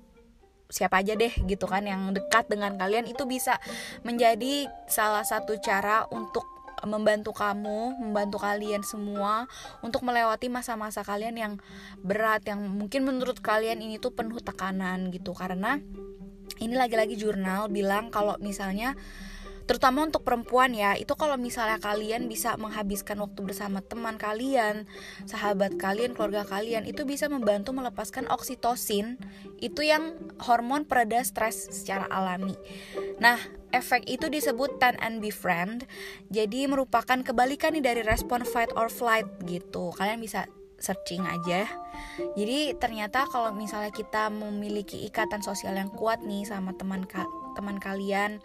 siapa 0.71 1.03
aja 1.03 1.13
deh 1.13 1.31
gitu 1.45 1.67
kan 1.67 1.83
yang 1.83 2.15
dekat 2.15 2.47
dengan 2.47 2.79
kalian 2.79 3.05
itu 3.05 3.27
bisa 3.27 3.59
menjadi 4.07 4.71
salah 4.87 5.27
satu 5.27 5.59
cara 5.59 6.07
untuk 6.09 6.47
membantu 6.81 7.29
kamu, 7.35 7.93
membantu 8.01 8.41
kalian 8.41 8.81
semua 8.81 9.45
untuk 9.85 10.01
melewati 10.01 10.49
masa-masa 10.49 11.05
kalian 11.05 11.35
yang 11.37 11.53
berat 12.01 12.41
yang 12.49 12.57
mungkin 12.57 13.05
menurut 13.05 13.37
kalian 13.37 13.85
ini 13.85 14.01
tuh 14.01 14.13
penuh 14.13 14.41
tekanan 14.41 15.13
gitu. 15.13 15.37
Karena 15.37 15.77
ini 16.57 16.73
lagi-lagi 16.73 17.17
jurnal 17.17 17.69
bilang 17.69 18.09
kalau 18.09 18.37
misalnya 18.41 18.97
terutama 19.71 20.03
untuk 20.03 20.27
perempuan 20.27 20.75
ya 20.75 20.99
itu 20.99 21.15
kalau 21.15 21.39
misalnya 21.39 21.79
kalian 21.79 22.27
bisa 22.27 22.59
menghabiskan 22.59 23.15
waktu 23.23 23.39
bersama 23.39 23.79
teman 23.79 24.19
kalian 24.19 24.83
sahabat 25.23 25.79
kalian 25.79 26.11
keluarga 26.11 26.43
kalian 26.43 26.83
itu 26.83 27.07
bisa 27.07 27.31
membantu 27.31 27.71
melepaskan 27.71 28.27
oksitosin 28.27 29.15
itu 29.63 29.87
yang 29.87 30.19
hormon 30.43 30.83
pereda 30.83 31.23
stres 31.23 31.71
secara 31.71 32.03
alami 32.11 32.59
nah 33.23 33.39
efek 33.71 34.11
itu 34.11 34.27
disebut 34.27 34.75
tan 34.75 34.99
and 34.99 35.23
befriend 35.23 35.87
jadi 36.27 36.67
merupakan 36.67 37.23
kebalikan 37.23 37.71
nih 37.71 37.95
dari 37.95 38.03
respon 38.03 38.43
fight 38.43 38.75
or 38.75 38.91
flight 38.91 39.31
gitu 39.47 39.95
kalian 39.95 40.19
bisa 40.19 40.51
searching 40.81 41.21
aja. 41.23 41.69
Jadi 42.33 42.73
ternyata 42.81 43.29
kalau 43.29 43.53
misalnya 43.53 43.93
kita 43.93 44.33
memiliki 44.33 45.05
ikatan 45.05 45.45
sosial 45.45 45.77
yang 45.77 45.93
kuat 45.93 46.25
nih 46.25 46.43
sama 46.43 46.73
teman 46.73 47.05
teman 47.53 47.77
kalian, 47.77 48.39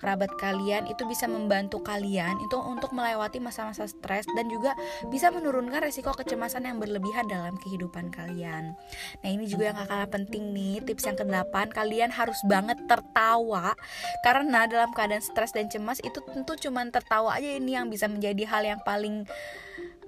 kerabat 0.00 0.32
kalian 0.40 0.88
itu 0.88 1.04
bisa 1.04 1.28
membantu 1.28 1.84
kalian 1.84 2.40
itu 2.40 2.56
untuk 2.60 2.92
melewati 2.96 3.38
masa-masa 3.38 3.84
stres 3.84 4.24
dan 4.36 4.48
juga 4.48 4.72
bisa 5.12 5.28
menurunkan 5.28 5.84
resiko 5.84 6.12
kecemasan 6.16 6.68
yang 6.68 6.80
berlebihan 6.80 7.28
dalam 7.28 7.56
kehidupan 7.60 8.08
kalian. 8.12 8.76
Nah, 9.20 9.28
ini 9.28 9.44
juga 9.46 9.70
yang 9.70 9.76
gak 9.80 9.90
kalah 9.92 10.10
penting 10.10 10.52
nih, 10.56 10.82
tips 10.84 11.04
yang 11.06 11.16
ke-8, 11.20 11.72
kalian 11.72 12.10
harus 12.10 12.38
banget 12.48 12.78
tertawa 12.88 13.76
karena 14.24 14.66
dalam 14.66 14.90
keadaan 14.96 15.22
stres 15.22 15.52
dan 15.52 15.68
cemas 15.68 16.00
itu 16.00 16.18
tentu 16.24 16.56
cuman 16.56 16.88
tertawa 16.90 17.36
aja 17.36 17.46
ini 17.46 17.76
yang 17.76 17.86
bisa 17.88 18.08
menjadi 18.08 18.42
hal 18.48 18.62
yang 18.64 18.80
paling 18.82 19.28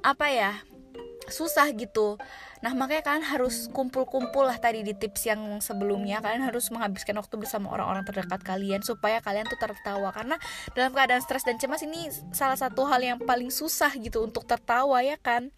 apa 0.02 0.26
ya 0.34 0.52
susah 1.30 1.70
gitu. 1.74 2.18
Nah 2.62 2.72
makanya 2.78 3.02
kalian 3.10 3.26
harus 3.26 3.66
kumpul-kumpul 3.74 4.46
lah 4.46 4.58
tadi 4.58 4.86
di 4.86 4.94
tips 4.94 5.26
yang 5.26 5.58
sebelumnya. 5.58 6.22
Kalian 6.22 6.46
harus 6.46 6.70
menghabiskan 6.70 7.18
waktu 7.18 7.34
bersama 7.38 7.74
orang-orang 7.74 8.06
terdekat 8.06 8.40
kalian 8.46 8.80
supaya 8.86 9.18
kalian 9.18 9.46
tuh 9.46 9.58
tertawa. 9.58 10.14
Karena 10.14 10.38
dalam 10.74 10.94
keadaan 10.94 11.22
stres 11.22 11.42
dan 11.42 11.58
cemas 11.58 11.82
ini 11.82 12.10
salah 12.30 12.56
satu 12.56 12.86
hal 12.86 13.02
yang 13.02 13.18
paling 13.22 13.50
susah 13.50 13.90
gitu 13.98 14.22
untuk 14.22 14.46
tertawa 14.46 15.02
ya 15.02 15.18
kan? 15.18 15.50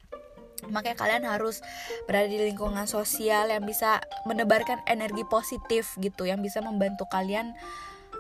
Makanya 0.65 0.97
kalian 0.97 1.25
harus 1.29 1.61
berada 2.09 2.25
di 2.25 2.41
lingkungan 2.41 2.89
sosial 2.89 3.53
yang 3.53 3.69
bisa 3.69 4.01
menebarkan 4.25 4.81
energi 4.89 5.27
positif 5.29 5.93
gitu 6.01 6.25
yang 6.25 6.41
bisa 6.41 6.65
membantu 6.65 7.05
kalian 7.13 7.53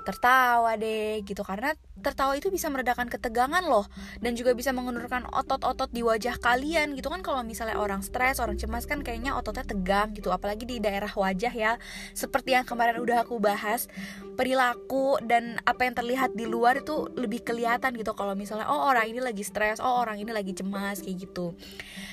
tertawa 0.04 0.76
deh 0.76 1.24
gitu. 1.24 1.40
Karena 1.42 1.72
tertawa 1.98 2.36
itu 2.36 2.52
bisa 2.52 2.68
meredakan 2.68 3.08
ketegangan 3.08 3.64
loh 3.64 3.88
dan 4.20 4.36
juga 4.36 4.52
bisa 4.52 4.70
mengendurkan 4.76 5.24
otot-otot 5.32 5.88
di 5.90 6.04
wajah 6.04 6.36
kalian 6.38 6.94
gitu 6.94 7.08
kan. 7.08 7.24
Kalau 7.24 7.40
misalnya 7.42 7.80
orang 7.80 8.04
stres 8.04 8.38
orang 8.38 8.60
cemas 8.60 8.84
kan 8.84 9.00
kayaknya 9.00 9.34
ototnya 9.34 9.64
tegang 9.64 10.12
gitu. 10.12 10.28
Apalagi 10.30 10.68
di 10.68 10.78
daerah 10.78 11.10
wajah 11.10 11.50
ya. 11.50 11.80
Seperti 12.12 12.54
yang 12.54 12.68
kemarin 12.68 13.00
udah 13.00 13.24
aku 13.24 13.40
bahas 13.40 13.88
perilaku 14.36 15.16
dan 15.24 15.56
apa 15.64 15.86
yang 15.88 15.94
terlihat 15.96 16.36
di 16.36 16.44
luar 16.44 16.84
itu 16.84 17.08
lebih 17.16 17.42
kelihatan 17.42 17.96
gitu. 17.96 18.12
Kalau 18.12 18.36
misalnya 18.36 18.68
oh 18.68 18.86
orang 18.86 19.08
ini 19.08 19.24
lagi 19.24 19.42
stres 19.42 19.80
oh 19.80 20.04
orang 20.04 20.20
ini 20.20 20.30
lagi 20.30 20.52
cemas 20.52 21.00
kayak 21.00 21.26
gitu. 21.26 21.56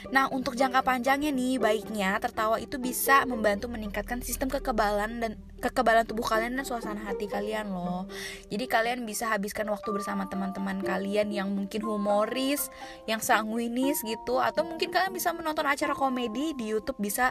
Nah 0.09 0.31
untuk 0.31 0.55
jangka 0.55 0.81
panjangnya 0.81 1.29
nih 1.33 1.59
baiknya 1.59 2.15
tertawa 2.23 2.57
itu 2.61 2.79
bisa 2.79 3.27
membantu 3.27 3.67
meningkatkan 3.67 4.23
sistem 4.23 4.47
kekebalan 4.47 5.19
dan 5.19 5.31
kekebalan 5.61 6.03
tubuh 6.09 6.25
kalian 6.25 6.57
dan 6.57 6.65
suasana 6.65 7.05
hati 7.05 7.29
kalian 7.29 7.69
loh. 7.69 8.09
Jadi 8.49 8.65
kalian 8.65 9.05
bisa 9.05 9.29
habiskan 9.29 9.69
waktu 9.69 9.93
bersama 9.93 10.25
teman-teman 10.27 10.81
kalian 10.81 11.29
yang 11.29 11.53
mungkin 11.53 11.85
humoris, 11.85 12.73
yang 13.05 13.21
sanguinis 13.21 14.01
gitu 14.01 14.41
atau 14.41 14.65
mungkin 14.65 14.89
kalian 14.89 15.13
bisa 15.13 15.31
menonton 15.31 15.69
acara 15.69 15.93
komedi 15.93 16.57
di 16.57 16.73
YouTube 16.73 16.97
bisa 16.97 17.29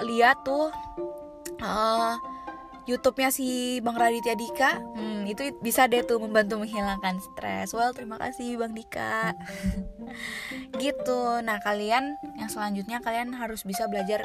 lihat 0.00 0.40
tuh 0.42 0.72
uh, 1.60 2.16
YouTube-nya 2.86 3.34
si 3.34 3.78
Bang 3.82 3.98
Raditya 3.98 4.38
Dika, 4.38 4.78
hmm, 4.78 5.26
itu 5.26 5.50
bisa 5.58 5.90
deh 5.90 6.06
tuh 6.06 6.22
membantu 6.22 6.62
menghilangkan 6.62 7.18
stres. 7.18 7.74
Well, 7.74 7.90
terima 7.90 8.14
kasih 8.14 8.62
Bang 8.62 8.78
Dika. 8.78 9.34
gitu. 10.82 11.42
Nah, 11.42 11.58
kalian 11.58 12.14
yang 12.38 12.46
selanjutnya 12.46 13.02
kalian 13.02 13.34
harus 13.34 13.66
bisa 13.66 13.90
belajar 13.90 14.22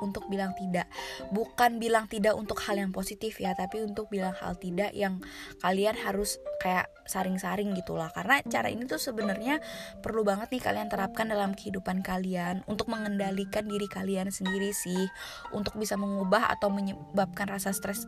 untuk 0.00 0.26
bilang 0.30 0.54
tidak. 0.56 0.86
Bukan 1.30 1.78
bilang 1.82 2.06
tidak 2.10 2.34
untuk 2.34 2.58
hal 2.64 2.78
yang 2.78 2.90
positif 2.90 3.38
ya 3.42 3.52
tapi 3.54 3.82
untuk 3.84 4.08
bilang 4.08 4.34
hal 4.38 4.56
tidak 4.56 4.94
yang 4.94 5.22
kalian 5.62 5.94
harus 5.98 6.38
kayak 6.62 6.90
saring-saring 7.06 7.72
gitulah. 7.78 8.10
Karena 8.12 8.42
cara 8.46 8.68
ini 8.68 8.84
tuh 8.84 9.00
sebenarnya 9.00 9.62
perlu 10.00 10.22
banget 10.26 10.50
nih 10.52 10.62
kalian 10.62 10.88
terapkan 10.90 11.30
dalam 11.30 11.54
kehidupan 11.54 12.02
kalian 12.02 12.62
untuk 12.66 12.90
mengendalikan 12.90 13.66
diri 13.66 13.86
kalian 13.86 14.30
sendiri 14.30 14.70
sih. 14.74 15.10
Untuk 15.54 15.78
bisa 15.80 15.94
mengubah 15.94 16.50
atau 16.50 16.68
menyebabkan 16.68 17.48
rasa 17.48 17.70
stres 17.74 18.06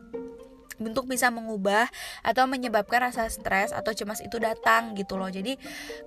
untuk 0.81 1.05
bisa 1.05 1.29
mengubah 1.29 1.85
atau 2.25 2.49
menyebabkan 2.49 3.05
rasa 3.05 3.29
stres 3.29 3.69
atau 3.69 3.93
cemas 3.93 4.17
itu 4.25 4.41
datang 4.41 4.97
gitu 4.97 5.21
loh. 5.21 5.29
Jadi 5.29 5.55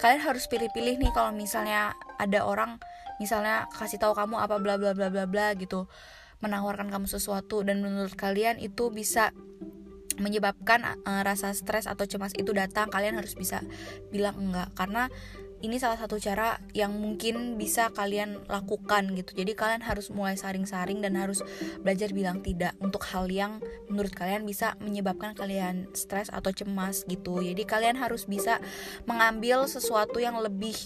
kalian 0.02 0.22
harus 0.26 0.50
pilih-pilih 0.50 0.98
nih 0.98 1.12
kalau 1.14 1.30
misalnya 1.30 1.94
ada 2.18 2.42
orang 2.42 2.82
misalnya 3.22 3.70
kasih 3.74 3.98
tahu 4.00 4.14
kamu 4.16 4.40
apa 4.40 4.58
bla 4.58 4.74
bla 4.80 4.92
bla 4.96 5.08
bla 5.10 5.24
bla 5.26 5.54
gitu 5.54 5.86
menawarkan 6.42 6.92
kamu 6.92 7.08
sesuatu 7.08 7.64
dan 7.64 7.80
menurut 7.80 8.12
kalian 8.18 8.60
itu 8.60 8.92
bisa 8.92 9.32
menyebabkan 10.20 10.84
uh, 11.02 11.22
rasa 11.26 11.50
stres 11.56 11.90
atau 11.90 12.06
cemas 12.06 12.34
itu 12.38 12.54
datang 12.54 12.86
kalian 12.90 13.18
harus 13.18 13.34
bisa 13.34 13.62
bilang 14.14 14.38
enggak. 14.38 14.70
Karena 14.78 15.10
ini 15.64 15.80
salah 15.80 15.96
satu 15.96 16.20
cara 16.20 16.60
yang 16.76 16.92
mungkin 16.92 17.56
bisa 17.56 17.88
kalian 17.90 18.44
lakukan 18.46 19.16
gitu. 19.16 19.32
Jadi 19.32 19.56
kalian 19.56 19.80
harus 19.80 20.12
mulai 20.12 20.36
saring-saring 20.36 21.00
dan 21.00 21.16
harus 21.16 21.40
belajar 21.80 22.12
bilang 22.12 22.44
tidak 22.44 22.76
untuk 22.84 23.00
hal 23.08 23.32
yang 23.32 23.64
menurut 23.88 24.12
kalian 24.12 24.44
bisa 24.44 24.76
menyebabkan 24.78 25.32
kalian 25.32 25.88
stres 25.96 26.28
atau 26.28 26.52
cemas 26.52 27.08
gitu. 27.08 27.40
Jadi 27.40 27.64
kalian 27.64 27.96
harus 27.96 28.28
bisa 28.28 28.60
mengambil 29.08 29.64
sesuatu 29.64 30.20
yang 30.20 30.36
lebih 30.36 30.76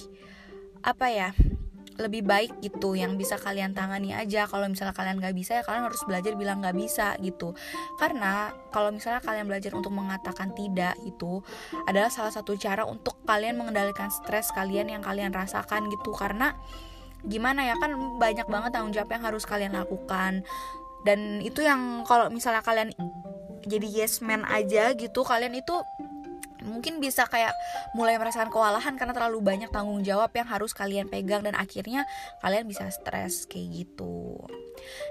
apa 0.86 1.10
ya 1.10 1.30
lebih 1.98 2.22
baik 2.22 2.62
gitu 2.62 2.94
yang 2.94 3.18
bisa 3.18 3.34
kalian 3.34 3.74
tangani 3.74 4.14
aja. 4.14 4.46
Kalau 4.46 4.70
misalnya 4.70 4.94
kalian 4.94 5.18
nggak 5.18 5.34
bisa 5.34 5.58
ya 5.58 5.62
kalian 5.66 5.90
harus 5.90 6.02
belajar 6.06 6.32
bilang 6.38 6.62
nggak 6.62 6.76
bisa 6.78 7.18
gitu. 7.18 7.52
Karena 7.98 8.54
kalau 8.70 8.94
misalnya 8.94 9.18
kalian 9.18 9.50
belajar 9.50 9.74
untuk 9.74 9.90
mengatakan 9.90 10.54
tidak 10.54 10.94
itu 11.02 11.42
adalah 11.90 12.08
salah 12.08 12.30
satu 12.30 12.54
cara 12.54 12.86
untuk 12.86 13.18
kalian 13.26 13.58
mengendalikan 13.58 14.08
stres 14.14 14.54
kalian 14.54 14.94
yang 14.94 15.02
kalian 15.02 15.34
rasakan 15.34 15.90
gitu. 15.90 16.14
Karena 16.14 16.54
gimana 17.26 17.66
ya 17.66 17.74
kan 17.82 17.92
banyak 18.22 18.46
banget 18.46 18.70
tanggung 18.70 18.94
jawab 18.94 19.10
yang 19.10 19.24
harus 19.26 19.42
kalian 19.42 19.74
lakukan. 19.74 20.46
Dan 21.02 21.42
itu 21.42 21.66
yang 21.66 22.06
kalau 22.06 22.30
misalnya 22.30 22.62
kalian 22.62 22.94
jadi 23.66 23.86
yes 23.90 24.22
man 24.22 24.46
aja 24.46 24.94
gitu 24.94 25.26
kalian 25.26 25.58
itu 25.58 25.74
mungkin 26.64 26.98
bisa 26.98 27.26
kayak 27.26 27.54
mulai 27.94 28.18
merasakan 28.18 28.50
kewalahan 28.50 28.94
karena 28.98 29.14
terlalu 29.14 29.42
banyak 29.42 29.70
tanggung 29.70 30.02
jawab 30.02 30.30
yang 30.34 30.48
harus 30.48 30.74
kalian 30.74 31.06
pegang 31.10 31.44
dan 31.44 31.54
akhirnya 31.54 32.06
kalian 32.42 32.66
bisa 32.66 32.88
stres 32.90 33.46
kayak 33.46 33.86
gitu. 33.86 34.38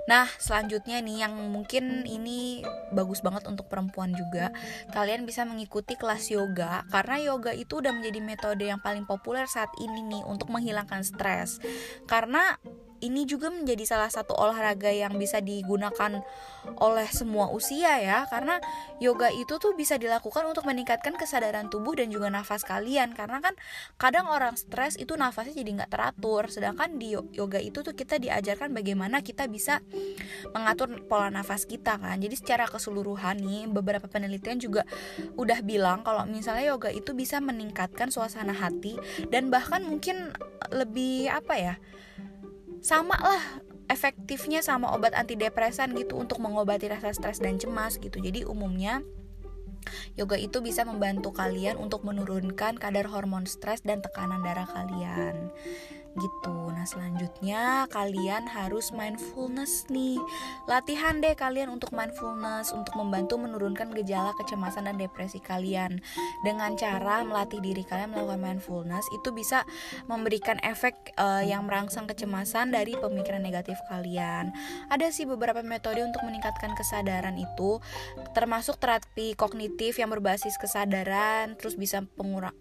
Nah, 0.07 0.27
selanjutnya 0.39 1.03
nih 1.03 1.27
yang 1.27 1.33
mungkin 1.51 2.07
ini 2.07 2.63
bagus 2.95 3.19
banget 3.19 3.43
untuk 3.51 3.67
perempuan 3.67 4.15
juga. 4.15 4.51
Kalian 4.95 5.27
bisa 5.27 5.43
mengikuti 5.43 5.99
kelas 5.99 6.31
yoga 6.31 6.87
karena 6.87 7.19
yoga 7.19 7.51
itu 7.51 7.83
udah 7.83 7.91
menjadi 7.91 8.19
metode 8.23 8.63
yang 8.63 8.79
paling 8.79 9.03
populer 9.03 9.45
saat 9.45 9.69
ini 9.83 10.03
nih 10.07 10.23
untuk 10.23 10.47
menghilangkan 10.47 11.03
stres. 11.03 11.59
Karena 12.07 12.55
ini 13.01 13.29
juga 13.29 13.53
menjadi 13.53 13.83
salah 13.85 14.11
satu 14.11 14.33
olahraga 14.33 14.89
yang 14.89 15.15
bisa 15.15 15.39
digunakan 15.43 16.21
oleh 16.77 17.07
semua 17.09 17.47
usia 17.53 17.95
ya 18.03 18.27
karena 18.27 18.59
yoga 18.99 19.31
itu 19.31 19.55
tuh 19.55 19.71
bisa 19.77 19.95
dilakukan 19.95 20.43
untuk 20.49 20.67
meningkatkan 20.67 21.15
kesadaran 21.15 21.71
tubuh 21.71 21.95
dan 21.95 22.11
juga 22.11 22.27
nafas 22.27 22.67
kalian. 22.67 23.15
Karena 23.15 23.39
kan 23.39 23.53
kadang 23.95 24.27
orang 24.27 24.59
stres 24.59 24.99
itu 24.99 25.15
nafasnya 25.15 25.55
jadi 25.55 25.83
nggak 25.83 25.91
teratur. 25.91 26.49
Sedangkan 26.51 26.99
di 26.99 27.15
yoga 27.15 27.61
itu 27.61 27.85
tuh 27.85 27.95
kita 27.95 28.19
diajarkan 28.19 28.75
bagaimana 28.75 29.23
kita 29.23 29.47
bisa 29.47 29.79
mengatur 30.51 31.07
pola 31.07 31.31
nafas 31.31 31.63
kita 31.63 31.95
kan. 31.97 32.19
Jadi 32.19 32.35
secara 32.35 32.67
keseluruhan 32.67 33.39
nih 33.39 33.69
beberapa 33.71 34.09
penelitian 34.11 34.59
juga 34.59 34.83
udah 35.39 35.63
bilang 35.63 36.03
kalau 36.03 36.27
misalnya 36.27 36.73
yoga 36.73 36.91
itu 36.91 37.13
bisa 37.15 37.39
meningkatkan 37.39 38.11
suasana 38.11 38.51
hati 38.51 38.99
dan 39.29 39.47
bahkan 39.53 39.85
mungkin 39.85 40.33
lebih 40.73 41.31
apa 41.31 41.55
ya 41.55 41.75
sama 42.81 43.17
lah 43.19 43.43
efektifnya 43.87 44.59
sama 44.59 44.91
obat 44.91 45.15
antidepresan 45.15 45.95
gitu 45.95 46.19
untuk 46.19 46.43
mengobati 46.43 46.91
rasa 46.91 47.15
stres 47.15 47.39
dan 47.39 47.55
cemas 47.57 47.97
gitu. 47.97 48.19
Jadi 48.19 48.43
umumnya 48.43 49.01
Yoga 50.19 50.35
itu 50.35 50.59
bisa 50.59 50.83
membantu 50.83 51.31
kalian 51.31 51.79
untuk 51.79 52.03
menurunkan 52.03 52.75
kadar 52.75 53.07
hormon 53.07 53.47
stres 53.47 53.79
dan 53.87 54.03
tekanan 54.03 54.43
darah 54.43 54.67
kalian 54.67 55.47
gitu. 56.17 56.73
Nah, 56.73 56.83
selanjutnya 56.83 57.85
kalian 57.93 58.49
harus 58.49 58.89
mindfulness 58.89 59.85
nih. 59.87 60.17
Latihan 60.65 61.21
deh 61.21 61.37
kalian 61.37 61.69
untuk 61.69 61.93
mindfulness 61.93 62.73
untuk 62.73 62.97
membantu 62.97 63.37
menurunkan 63.37 63.93
gejala 63.93 64.33
kecemasan 64.35 64.89
dan 64.89 64.97
depresi 64.97 65.37
kalian. 65.37 66.01
Dengan 66.41 66.73
cara 66.75 67.21
melatih 67.21 67.61
diri 67.61 67.85
kalian 67.85 68.17
melakukan 68.17 68.41
mindfulness 68.41 69.05
itu 69.13 69.29
bisa 69.31 69.61
memberikan 70.09 70.57
efek 70.65 71.13
uh, 71.21 71.45
yang 71.45 71.69
merangsang 71.69 72.09
kecemasan 72.09 72.73
dari 72.73 72.97
pemikiran 72.97 73.45
negatif 73.45 73.77
kalian. 73.87 74.49
Ada 74.89 75.13
sih 75.13 75.29
beberapa 75.29 75.61
metode 75.61 76.01
untuk 76.01 76.25
meningkatkan 76.25 76.73
kesadaran 76.73 77.37
itu 77.37 77.77
termasuk 78.33 78.81
terapi 78.81 79.37
kognitif 79.37 80.01
yang 80.01 80.09
berbasis 80.09 80.57
kesadaran, 80.57 81.53
terus 81.55 81.77
bisa 81.77 82.01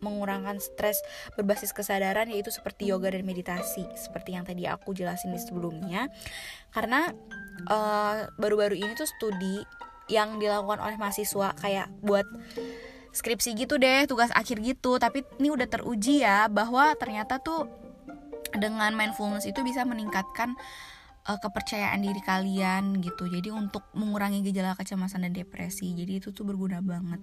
mengurangkan 0.05 0.61
stres 0.61 1.01
berbasis 1.35 1.73
kesadaran 1.73 2.29
yaitu 2.29 2.53
seperti 2.53 2.89
yoga 2.93 3.13
dan 3.13 3.25
meditasi 3.25 3.46
meditasi 3.47 3.87
seperti 3.95 4.35
yang 4.35 4.43
tadi 4.43 4.67
aku 4.67 4.91
jelasin 4.91 5.31
di 5.31 5.39
sebelumnya. 5.39 6.11
Karena 6.75 7.07
eh, 7.71 8.17
baru-baru 8.35 8.75
uh, 8.75 8.83
ini 8.83 8.93
tuh 8.99 9.07
studi 9.07 9.63
yang 10.11 10.43
dilakukan 10.43 10.83
oleh 10.83 10.99
mahasiswa 10.99 11.55
kayak 11.55 11.87
buat 12.03 12.27
skripsi 13.15 13.55
gitu 13.55 13.79
deh 13.79 14.11
tugas 14.11 14.35
akhir 14.35 14.59
gitu. 14.67 14.99
Tapi 14.99 15.23
ini 15.39 15.55
udah 15.55 15.71
teruji 15.71 16.27
ya 16.27 16.51
bahwa 16.51 16.91
ternyata 16.99 17.39
tuh 17.39 17.71
dengan 18.59 18.91
mindfulness 18.99 19.47
itu 19.47 19.63
bisa 19.63 19.87
meningkatkan 19.87 20.59
uh, 21.29 21.39
kepercayaan 21.39 22.01
diri 22.03 22.23
kalian 22.23 23.03
gitu 23.03 23.27
jadi 23.27 23.53
untuk 23.53 23.87
mengurangi 23.93 24.43
gejala 24.47 24.79
kecemasan 24.79 25.27
dan 25.29 25.33
depresi 25.35 25.93
jadi 25.93 26.23
itu 26.23 26.31
tuh 26.31 26.47
berguna 26.47 26.81
banget 26.81 27.21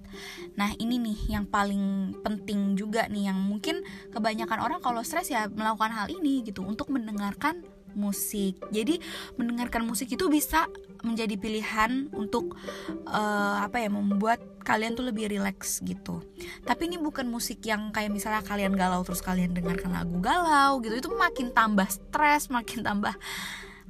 nah 0.59 0.71
ini 0.77 0.99
nih 0.99 1.39
yang 1.39 1.45
paling 1.47 2.15
penting 2.21 2.75
juga 2.75 3.07
nih 3.07 3.31
yang 3.31 3.39
mungkin 3.39 3.81
kebanyakan 4.11 4.59
orang 4.59 4.79
kalau 4.83 5.01
stres 5.01 5.31
ya 5.31 5.47
melakukan 5.47 5.91
hal 5.91 6.07
ini 6.11 6.43
gitu 6.43 6.63
untuk 6.63 6.91
mendengarkan 6.91 7.63
musik. 7.95 8.57
Jadi 8.73 8.99
mendengarkan 9.37 9.85
musik 9.85 10.11
itu 10.11 10.25
bisa 10.27 10.67
menjadi 11.05 11.37
pilihan 11.37 12.09
untuk 12.15 12.57
uh, 13.07 13.57
apa 13.61 13.83
ya 13.83 13.89
membuat 13.91 14.41
kalian 14.63 14.95
tuh 14.95 15.05
lebih 15.07 15.29
rileks 15.29 15.83
gitu. 15.83 16.23
Tapi 16.63 16.89
ini 16.89 16.97
bukan 16.97 17.27
musik 17.29 17.61
yang 17.63 17.91
kayak 17.93 18.11
misalnya 18.11 18.41
kalian 18.43 18.73
galau 18.73 19.03
terus 19.05 19.21
kalian 19.21 19.53
dengarkan 19.53 19.93
lagu 19.93 20.17
galau 20.19 20.81
gitu. 20.81 20.95
Itu 20.97 21.09
makin 21.13 21.53
tambah 21.53 21.87
stres, 21.87 22.49
makin 22.49 22.83
tambah 22.83 23.13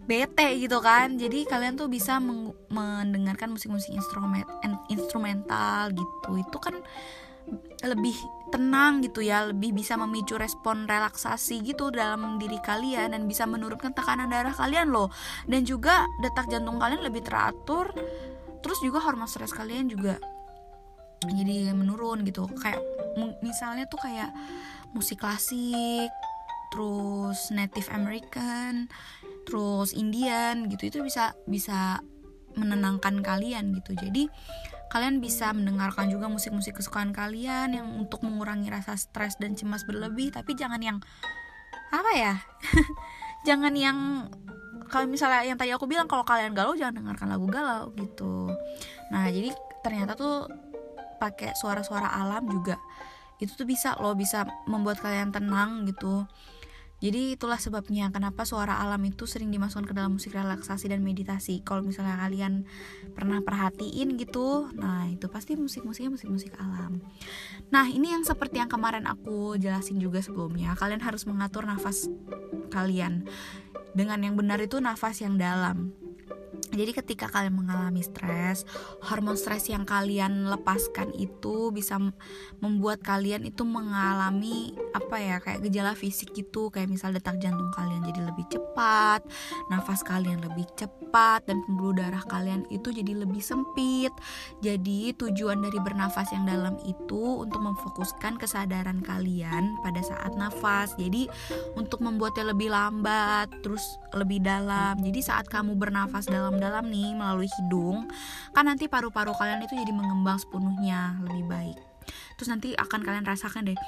bete 0.03 0.59
gitu 0.59 0.79
kan. 0.83 1.15
Jadi 1.15 1.47
kalian 1.47 1.79
tuh 1.79 1.87
bisa 1.87 2.19
mendengarkan 2.71 3.51
musik-musik 3.55 3.91
instrumen 3.91 4.43
instrumental 4.91 5.91
gitu. 5.91 6.39
Itu 6.39 6.57
kan 6.59 6.79
lebih 7.83 8.15
tenang 8.55 9.03
gitu 9.03 9.19
ya 9.19 9.51
lebih 9.51 9.75
bisa 9.75 9.99
memicu 9.99 10.39
respon 10.39 10.87
relaksasi 10.87 11.59
gitu 11.65 11.91
dalam 11.91 12.39
diri 12.39 12.55
kalian 12.63 13.11
dan 13.11 13.27
bisa 13.27 13.43
menurunkan 13.43 13.91
tekanan 13.91 14.31
darah 14.31 14.55
kalian 14.55 14.93
loh. 14.93 15.11
Dan 15.49 15.67
juga 15.67 16.07
detak 16.23 16.47
jantung 16.47 16.79
kalian 16.79 17.03
lebih 17.03 17.25
teratur 17.25 17.91
terus 18.63 18.79
juga 18.79 19.03
hormon 19.03 19.27
stres 19.27 19.51
kalian 19.51 19.91
juga 19.91 20.15
jadi 21.27 21.75
menurun 21.75 22.23
gitu. 22.23 22.47
Kayak 22.59 22.79
misalnya 23.43 23.87
tuh 23.91 23.99
kayak 23.99 24.31
musik 24.95 25.19
klasik 25.19 26.11
terus 26.71 27.53
Native 27.53 27.89
American 27.93 28.89
terus 29.43 29.91
Indian 29.95 30.67
gitu 30.71 30.89
itu 30.89 30.97
bisa 31.03 31.35
bisa 31.47 31.99
menenangkan 32.53 33.21
kalian 33.25 33.73
gitu. 33.77 33.97
Jadi 33.97 34.29
kalian 34.93 35.17
bisa 35.17 35.49
mendengarkan 35.51 36.09
juga 36.13 36.29
musik-musik 36.29 36.77
kesukaan 36.77 37.11
kalian 37.11 37.73
yang 37.73 37.87
untuk 37.97 38.21
mengurangi 38.21 38.69
rasa 38.69 38.93
stres 38.93 39.37
dan 39.41 39.57
cemas 39.57 39.83
berlebih. 39.89 40.29
Tapi 40.29 40.53
jangan 40.53 40.81
yang 40.81 40.97
apa 41.93 42.11
ya? 42.17 42.35
Jangan 43.47 43.75
yang 43.75 43.97
kalau 44.87 45.03
misalnya 45.03 45.43
yang 45.43 45.59
tadi 45.59 45.75
aku 45.75 45.83
bilang 45.83 46.07
kalau 46.07 46.23
kalian 46.23 46.55
galau 46.55 46.79
jangan 46.79 47.03
dengarkan 47.03 47.27
lagu 47.27 47.43
galau 47.51 47.91
gitu. 47.99 48.55
Nah 49.11 49.27
jadi 49.27 49.51
ternyata 49.83 50.15
tuh 50.15 50.47
pakai 51.19 51.51
suara-suara 51.51 52.07
alam 52.07 52.47
juga 52.47 52.79
itu 53.43 53.51
tuh 53.59 53.67
bisa 53.67 53.99
loh 53.99 54.15
bisa 54.15 54.47
membuat 54.69 55.03
kalian 55.03 55.35
tenang 55.35 55.83
gitu 55.83 56.23
jadi 57.03 57.35
itulah 57.35 57.59
sebabnya 57.59 58.07
kenapa 58.15 58.47
suara 58.47 58.79
alam 58.79 59.03
itu 59.03 59.27
sering 59.27 59.51
dimasukkan 59.51 59.91
ke 59.91 59.93
dalam 59.93 60.15
musik 60.15 60.31
relaksasi 60.39 60.87
dan 60.87 61.03
meditasi. 61.03 61.59
Kalau 61.59 61.83
misalnya 61.83 62.15
kalian 62.15 62.63
pernah 63.11 63.43
perhatiin 63.43 64.15
gitu, 64.15 64.71
nah 64.71 65.11
itu 65.11 65.27
pasti 65.27 65.59
musik-musiknya 65.59 66.15
musik-musik 66.15 66.55
alam. 66.55 67.03
Nah 67.75 67.91
ini 67.91 68.15
yang 68.15 68.23
seperti 68.23 68.63
yang 68.63 68.71
kemarin 68.71 69.03
aku 69.03 69.59
jelasin 69.59 69.99
juga 69.99 70.23
sebelumnya. 70.23 70.79
Kalian 70.79 71.03
harus 71.03 71.27
mengatur 71.27 71.67
nafas 71.67 72.07
kalian. 72.71 73.27
Dengan 73.91 74.23
yang 74.23 74.39
benar 74.39 74.63
itu 74.63 74.79
nafas 74.79 75.19
yang 75.19 75.35
dalam 75.35 75.91
jadi 76.73 76.91
ketika 76.91 77.29
kalian 77.29 77.53
mengalami 77.53 78.01
stres, 78.01 78.65
hormon 79.05 79.37
stres 79.37 79.69
yang 79.69 79.85
kalian 79.85 80.49
lepaskan 80.49 81.13
itu 81.13 81.69
bisa 81.69 82.01
membuat 82.59 83.05
kalian 83.05 83.45
itu 83.45 83.61
mengalami 83.61 84.73
apa 84.97 85.15
ya 85.21 85.37
kayak 85.37 85.61
gejala 85.69 85.93
fisik 85.93 86.33
gitu, 86.33 86.73
kayak 86.73 86.89
misal 86.89 87.13
detak 87.13 87.37
jantung 87.37 87.69
kalian 87.77 88.01
jadi 88.09 88.25
lebih 88.25 88.45
cepat, 88.49 89.21
nafas 89.69 90.01
kalian 90.01 90.41
lebih 90.41 90.65
cepat 90.73 91.45
dan 91.45 91.61
pembuluh 91.69 91.93
darah 91.93 92.25
kalian 92.25 92.65
itu 92.73 92.89
jadi 92.89 93.13
lebih 93.21 93.41
sempit. 93.41 94.13
Jadi 94.65 95.13
tujuan 95.13 95.61
dari 95.61 95.77
bernafas 95.77 96.33
yang 96.33 96.49
dalam 96.49 96.75
itu 96.89 97.45
untuk 97.45 97.61
memfokuskan 97.61 98.41
kesadaran 98.41 99.05
kalian 99.05 99.77
pada 99.85 100.01
saat 100.01 100.33
nafas. 100.33 100.97
Jadi 100.97 101.29
untuk 101.77 102.01
membuatnya 102.01 102.49
lebih 102.49 102.73
lambat, 102.73 103.53
terus 103.61 103.83
lebih 104.17 104.41
dalam. 104.41 104.97
Jadi 105.01 105.19
saat 105.21 105.45
kamu 105.45 105.77
bernafas 105.77 106.25
dalam 106.25 106.57
dalam 106.63 106.87
nih 106.87 107.11
melalui 107.11 107.51
hidung 107.59 108.07
kan 108.55 108.63
nanti 108.63 108.87
paru-paru 108.87 109.35
kalian 109.35 109.59
itu 109.67 109.75
jadi 109.75 109.91
mengembang 109.91 110.39
sepenuhnya 110.39 111.19
lebih 111.27 111.43
baik 111.51 111.77
terus 112.39 112.47
nanti 112.47 112.71
akan 112.79 113.03
kalian 113.03 113.27
rasakan 113.27 113.75
deh 113.75 113.79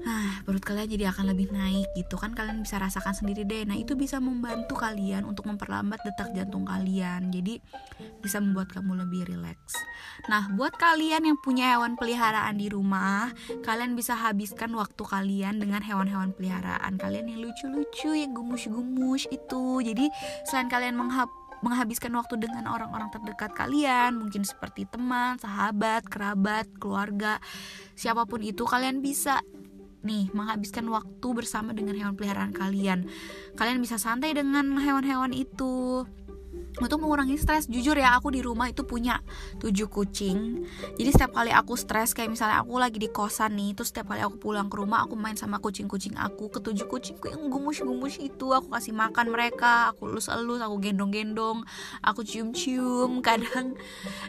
Nah, 0.00 0.40
perut 0.48 0.64
kalian 0.64 0.88
jadi 0.88 1.12
akan 1.12 1.36
lebih 1.36 1.52
naik 1.52 1.92
gitu 1.92 2.16
kan 2.16 2.32
kalian 2.32 2.64
bisa 2.64 2.80
rasakan 2.80 3.12
sendiri 3.12 3.44
deh. 3.44 3.68
Nah, 3.68 3.76
itu 3.76 3.92
bisa 3.92 4.16
membantu 4.16 4.80
kalian 4.80 5.28
untuk 5.28 5.44
memperlambat 5.44 6.00
detak 6.00 6.32
jantung 6.32 6.64
kalian. 6.64 7.28
Jadi 7.28 7.60
bisa 8.24 8.40
membuat 8.40 8.72
kamu 8.72 9.04
lebih 9.04 9.28
rileks. 9.28 9.76
Nah, 10.32 10.48
buat 10.56 10.72
kalian 10.80 11.28
yang 11.28 11.38
punya 11.44 11.76
hewan 11.76 12.00
peliharaan 12.00 12.56
di 12.56 12.72
rumah, 12.72 13.28
kalian 13.60 13.92
bisa 13.92 14.16
habiskan 14.16 14.72
waktu 14.72 15.04
kalian 15.04 15.60
dengan 15.60 15.84
hewan-hewan 15.84 16.32
peliharaan 16.32 16.96
kalian 16.96 17.28
yang 17.28 17.40
lucu-lucu, 17.44 18.16
yang 18.16 18.32
gumus-gumus 18.32 19.28
itu. 19.28 19.84
Jadi, 19.84 20.08
selain 20.48 20.72
kalian 20.72 20.96
menghap 20.96 21.28
menghabiskan 21.60 22.12
waktu 22.16 22.40
dengan 22.40 22.68
orang-orang 22.68 23.12
terdekat 23.12 23.52
kalian, 23.52 24.16
mungkin 24.16 24.44
seperti 24.44 24.88
teman, 24.88 25.36
sahabat, 25.36 26.08
kerabat, 26.08 26.68
keluarga, 26.80 27.36
siapa 27.96 28.24
pun 28.24 28.40
itu 28.40 28.64
kalian 28.64 29.04
bisa 29.04 29.44
nih 30.00 30.32
menghabiskan 30.32 30.88
waktu 30.88 31.28
bersama 31.36 31.76
dengan 31.76 31.92
hewan 31.92 32.16
peliharaan 32.16 32.56
kalian. 32.56 33.04
Kalian 33.56 33.84
bisa 33.84 34.00
santai 34.00 34.32
dengan 34.32 34.80
hewan-hewan 34.80 35.36
itu 35.36 36.04
untuk 36.78 37.02
mengurangi 37.02 37.34
stres 37.34 37.66
jujur 37.66 37.98
ya 37.98 38.14
aku 38.14 38.30
di 38.30 38.44
rumah 38.44 38.70
itu 38.70 38.86
punya 38.86 39.18
tujuh 39.58 39.90
kucing. 39.90 40.62
Jadi 40.94 41.10
setiap 41.10 41.34
kali 41.34 41.50
aku 41.50 41.74
stres 41.74 42.14
kayak 42.14 42.30
misalnya 42.30 42.62
aku 42.62 42.78
lagi 42.78 43.02
di 43.02 43.10
kosan 43.10 43.58
nih 43.58 43.74
terus 43.74 43.90
setiap 43.90 44.14
kali 44.14 44.22
aku 44.22 44.38
pulang 44.38 44.70
ke 44.70 44.78
rumah 44.78 45.02
aku 45.02 45.18
main 45.18 45.34
sama 45.34 45.58
kucing-kucing 45.58 46.14
aku. 46.14 46.46
Ketujuh 46.52 46.86
kucingku 46.86 47.26
yang 47.26 47.50
gumus-gumus 47.50 48.22
itu 48.22 48.46
aku 48.54 48.70
kasih 48.70 48.94
makan 48.94 49.34
mereka 49.34 49.90
aku 49.90 50.06
elus-elus 50.06 50.62
aku 50.62 50.76
gendong-gendong 50.78 51.66
aku 52.04 52.22
cium-cium. 52.22 53.18
Kadang 53.26 53.74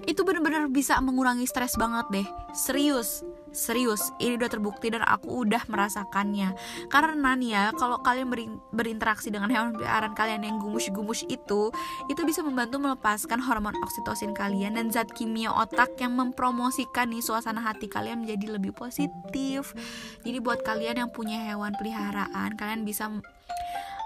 itu 0.10 0.22
bener-bener 0.26 0.66
bisa 0.72 0.98
mengurangi 1.04 1.46
stres 1.46 1.78
banget 1.78 2.06
deh. 2.10 2.28
Serius 2.58 3.22
serius 3.52 4.16
ini 4.18 4.40
udah 4.40 4.50
terbukti 4.50 4.92
dan 4.92 5.04
aku 5.04 5.44
udah 5.48 5.64
merasakannya. 5.68 6.56
Karena 6.88 7.36
nih 7.36 7.52
ya 7.52 7.64
kalau 7.76 8.00
kalian 8.00 8.32
berinteraksi 8.72 9.30
dengan 9.32 9.52
hewan 9.52 9.76
peliharaan 9.76 10.16
kalian 10.16 10.42
yang 10.48 10.58
gumus-gumus 10.60 11.28
itu 11.28 11.72
itu 12.08 12.22
bisa 12.24 12.42
membantu 12.42 12.80
melepaskan 12.80 13.44
hormon 13.44 13.76
oksitosin 13.84 14.32
kalian 14.32 14.80
dan 14.80 14.90
zat 14.90 15.12
kimia 15.12 15.52
otak 15.52 15.96
yang 16.00 16.16
mempromosikan 16.16 17.12
nih 17.12 17.24
suasana 17.24 17.62
hati 17.62 17.92
kalian 17.92 18.24
menjadi 18.24 18.58
lebih 18.58 18.72
positif. 18.76 19.76
Jadi 20.24 20.38
buat 20.40 20.64
kalian 20.64 21.04
yang 21.06 21.10
punya 21.12 21.40
hewan 21.44 21.76
peliharaan 21.76 22.56
kalian 22.56 22.88
bisa 22.88 23.12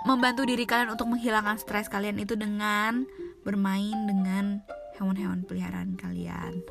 membantu 0.05 0.45
diri 0.45 0.69
kalian 0.69 0.93
untuk 0.93 1.09
menghilangkan 1.09 1.57
stres 1.57 1.89
kalian 1.89 2.21
itu 2.21 2.37
dengan 2.37 3.09
bermain 3.41 4.05
dengan 4.05 4.61
hewan-hewan 4.97 5.43
peliharaan 5.45 5.97
kalian 5.97 6.61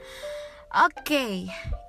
Oke, 0.75 1.07
okay, 1.07 1.35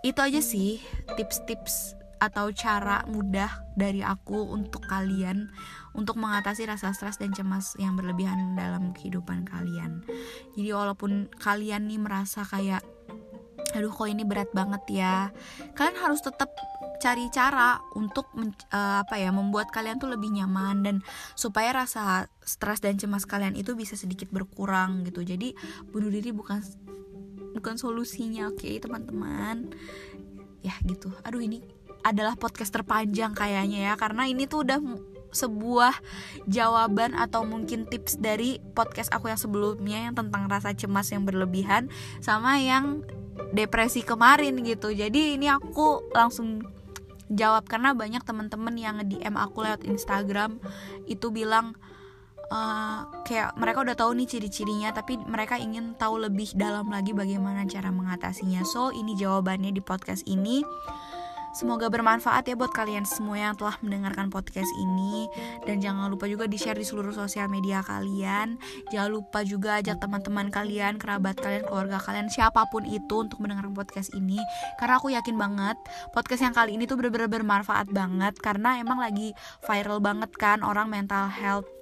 itu 0.05 0.19
aja 0.21 0.37
sih 0.45 0.77
tips-tips 1.17 1.97
atau 2.21 2.53
cara 2.53 3.01
mudah 3.09 3.49
dari 3.73 4.05
aku 4.05 4.53
untuk 4.53 4.85
kalian 4.85 5.49
untuk 5.97 6.21
mengatasi 6.21 6.69
rasa 6.69 6.93
stres 6.93 7.17
dan 7.17 7.33
cemas 7.33 7.73
yang 7.81 7.97
berlebihan 7.97 8.53
dalam 8.53 8.93
kehidupan 8.93 9.49
kalian. 9.49 10.05
Jadi 10.53 10.69
walaupun 10.69 11.33
kalian 11.41 11.89
nih 11.89 11.97
merasa 11.97 12.45
kayak 12.45 12.85
aduh 13.73 13.89
kok 13.89 14.05
ini 14.05 14.21
berat 14.21 14.53
banget 14.53 15.01
ya. 15.01 15.33
Kalian 15.73 15.97
harus 16.05 16.21
tetap 16.21 16.53
cari 17.01 17.25
cara 17.33 17.81
untuk 17.97 18.29
uh, 18.37 19.01
apa 19.01 19.17
ya 19.17 19.33
membuat 19.33 19.73
kalian 19.73 19.97
tuh 19.97 20.13
lebih 20.13 20.29
nyaman 20.29 20.85
dan 20.85 20.95
supaya 21.33 21.73
rasa 21.73 22.29
stres 22.45 22.85
dan 22.85 23.01
cemas 23.01 23.25
kalian 23.25 23.57
itu 23.57 23.73
bisa 23.73 23.97
sedikit 23.97 24.29
berkurang 24.29 25.01
gitu. 25.09 25.25
Jadi 25.25 25.57
bunuh 25.89 26.13
diri 26.13 26.29
bukan 26.29 26.61
bukan 27.55 27.79
solusinya 27.79 28.51
oke 28.51 28.61
okay, 28.61 28.77
teman-teman. 28.77 29.71
Ya 30.61 30.75
gitu. 30.83 31.09
Aduh 31.23 31.39
ini 31.39 31.63
adalah 32.05 32.37
podcast 32.37 32.69
terpanjang 32.69 33.33
kayaknya 33.33 33.89
ya 33.89 33.93
karena 33.97 34.29
ini 34.29 34.45
tuh 34.45 34.61
udah 34.61 34.77
sebuah 35.35 35.93
jawaban 36.47 37.11
atau 37.17 37.43
mungkin 37.43 37.89
tips 37.89 38.21
dari 38.21 38.61
podcast 38.77 39.11
aku 39.11 39.27
yang 39.27 39.41
sebelumnya 39.41 39.99
yang 40.07 40.15
tentang 40.15 40.47
rasa 40.47 40.71
cemas 40.71 41.11
yang 41.11 41.27
berlebihan 41.27 41.91
sama 42.23 42.61
yang 42.61 43.03
depresi 43.51 44.05
kemarin 44.05 44.63
gitu. 44.63 44.95
Jadi 44.95 45.35
ini 45.35 45.51
aku 45.51 46.07
langsung 46.15 46.63
jawab 47.27 47.67
karena 47.67 47.91
banyak 47.91 48.23
teman-teman 48.23 48.75
yang 48.79 48.95
DM 49.03 49.35
aku 49.35 49.65
lewat 49.67 49.83
Instagram. 49.83 50.61
Itu 51.09 51.35
bilang 51.35 51.75
uh, 52.51 53.07
kayak 53.25 53.57
mereka 53.57 53.81
udah 53.81 53.95
tahu 53.97 54.11
nih 54.17 54.27
ciri-cirinya 54.29 54.93
tapi 54.93 55.17
mereka 55.21 55.57
ingin 55.57 55.97
tahu 55.97 56.21
lebih 56.21 56.53
dalam 56.53 56.89
lagi 56.89 57.11
bagaimana 57.15 57.65
cara 57.65 57.89
mengatasinya. 57.89 58.61
So 58.67 58.93
ini 58.93 59.17
jawabannya 59.17 59.71
di 59.73 59.81
podcast 59.81 60.25
ini. 60.29 60.61
Semoga 61.55 61.87
bermanfaat 61.87 62.51
ya 62.51 62.59
buat 62.59 62.75
kalian 62.75 63.07
semua 63.07 63.39
yang 63.39 63.55
telah 63.55 63.79
mendengarkan 63.79 64.27
podcast 64.27 64.67
ini. 64.75 65.31
Dan 65.63 65.79
jangan 65.79 66.11
lupa 66.11 66.27
juga 66.27 66.51
di-share 66.51 66.75
di 66.75 66.83
seluruh 66.83 67.15
sosial 67.15 67.47
media 67.47 67.79
kalian. 67.79 68.59
Jangan 68.91 69.07
lupa 69.07 69.39
juga 69.47 69.79
ajak 69.79 70.03
teman-teman 70.03 70.51
kalian, 70.51 70.99
kerabat 70.99 71.39
kalian, 71.39 71.63
keluarga 71.63 72.03
kalian 72.03 72.27
Siapa 72.27 72.67
pun 72.67 72.83
itu 72.83 73.23
untuk 73.23 73.39
mendengarkan 73.39 73.71
podcast 73.71 74.11
ini. 74.11 74.35
Karena 74.75 74.99
aku 74.99 75.15
yakin 75.15 75.39
banget 75.39 75.79
podcast 76.11 76.43
yang 76.43 76.51
kali 76.51 76.75
ini 76.75 76.91
tuh 76.91 76.99
bener-bener 76.99 77.31
bermanfaat 77.31 77.87
banget. 77.87 78.35
Karena 78.43 78.75
emang 78.75 78.99
lagi 78.99 79.31
viral 79.63 80.03
banget 80.03 80.35
kan 80.35 80.59
orang 80.59 80.91
mental 80.91 81.31
health 81.31 81.74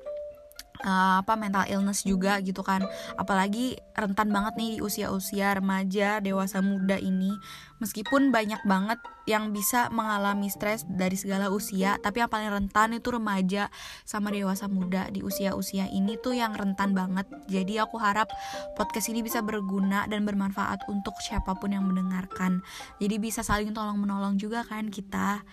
uh, 0.84 1.24
apa 1.24 1.34
mental 1.40 1.66
illness 1.72 2.04
juga 2.04 2.38
gitu 2.44 2.62
kan. 2.62 2.86
Apalagi 3.16 3.80
rentan 3.96 4.30
banget 4.30 4.54
nih 4.60 4.70
di 4.78 4.80
usia-usia 4.84 5.56
remaja 5.58 6.20
dewasa 6.20 6.60
muda 6.60 7.00
ini. 7.00 7.34
Meskipun 7.80 8.32
banyak 8.32 8.64
banget 8.64 9.00
yang 9.24 9.56
bisa 9.56 9.88
mengalami 9.92 10.52
stres 10.52 10.84
dari 10.84 11.16
segala 11.16 11.48
usia 11.48 11.96
tapi 12.04 12.20
yang 12.20 12.28
paling 12.28 12.52
rentan 12.52 12.92
itu 12.96 13.08
remaja 13.12 13.72
sama 14.04 14.32
dewasa 14.32 14.68
muda 14.68 15.08
di 15.08 15.24
usia-usia 15.24 15.88
ini 15.88 16.20
tuh 16.20 16.36
yang 16.36 16.56
rentan 16.56 16.92
banget. 16.92 17.28
Jadi 17.48 17.80
aku 17.80 18.00
harap 18.00 18.32
podcast 18.76 19.12
ini 19.12 19.24
bisa 19.24 19.40
berguna 19.40 20.08
dan 20.12 20.28
bermanfaat 20.28 20.88
untuk 20.92 21.16
siapa 21.24 21.56
pun 21.56 21.72
yang 21.72 21.88
mendengarkan. 21.88 22.60
Jadi 23.00 23.16
bisa 23.20 23.44
saling 23.44 23.72
tolong 23.72 24.00
menolong 24.00 24.36
juga 24.36 24.64
kan 24.68 24.92
kita. 24.92 25.44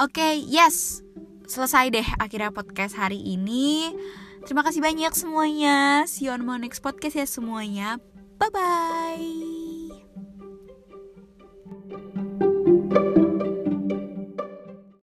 Oke 0.00 0.20
okay, 0.20 0.34
yes. 0.44 1.04
Selesai 1.44 1.92
deh 1.92 2.08
akhirnya 2.16 2.48
podcast 2.56 2.96
hari 2.96 3.20
ini 3.20 3.92
Terima 4.44 4.60
kasih 4.60 4.84
banyak 4.84 5.12
semuanya. 5.16 6.04
See 6.04 6.28
you 6.28 6.32
on 6.36 6.44
my 6.44 6.60
next 6.60 6.84
podcast 6.84 7.16
ya 7.16 7.26
semuanya. 7.26 7.96
Bye 8.36 8.52
bye. 8.52 9.63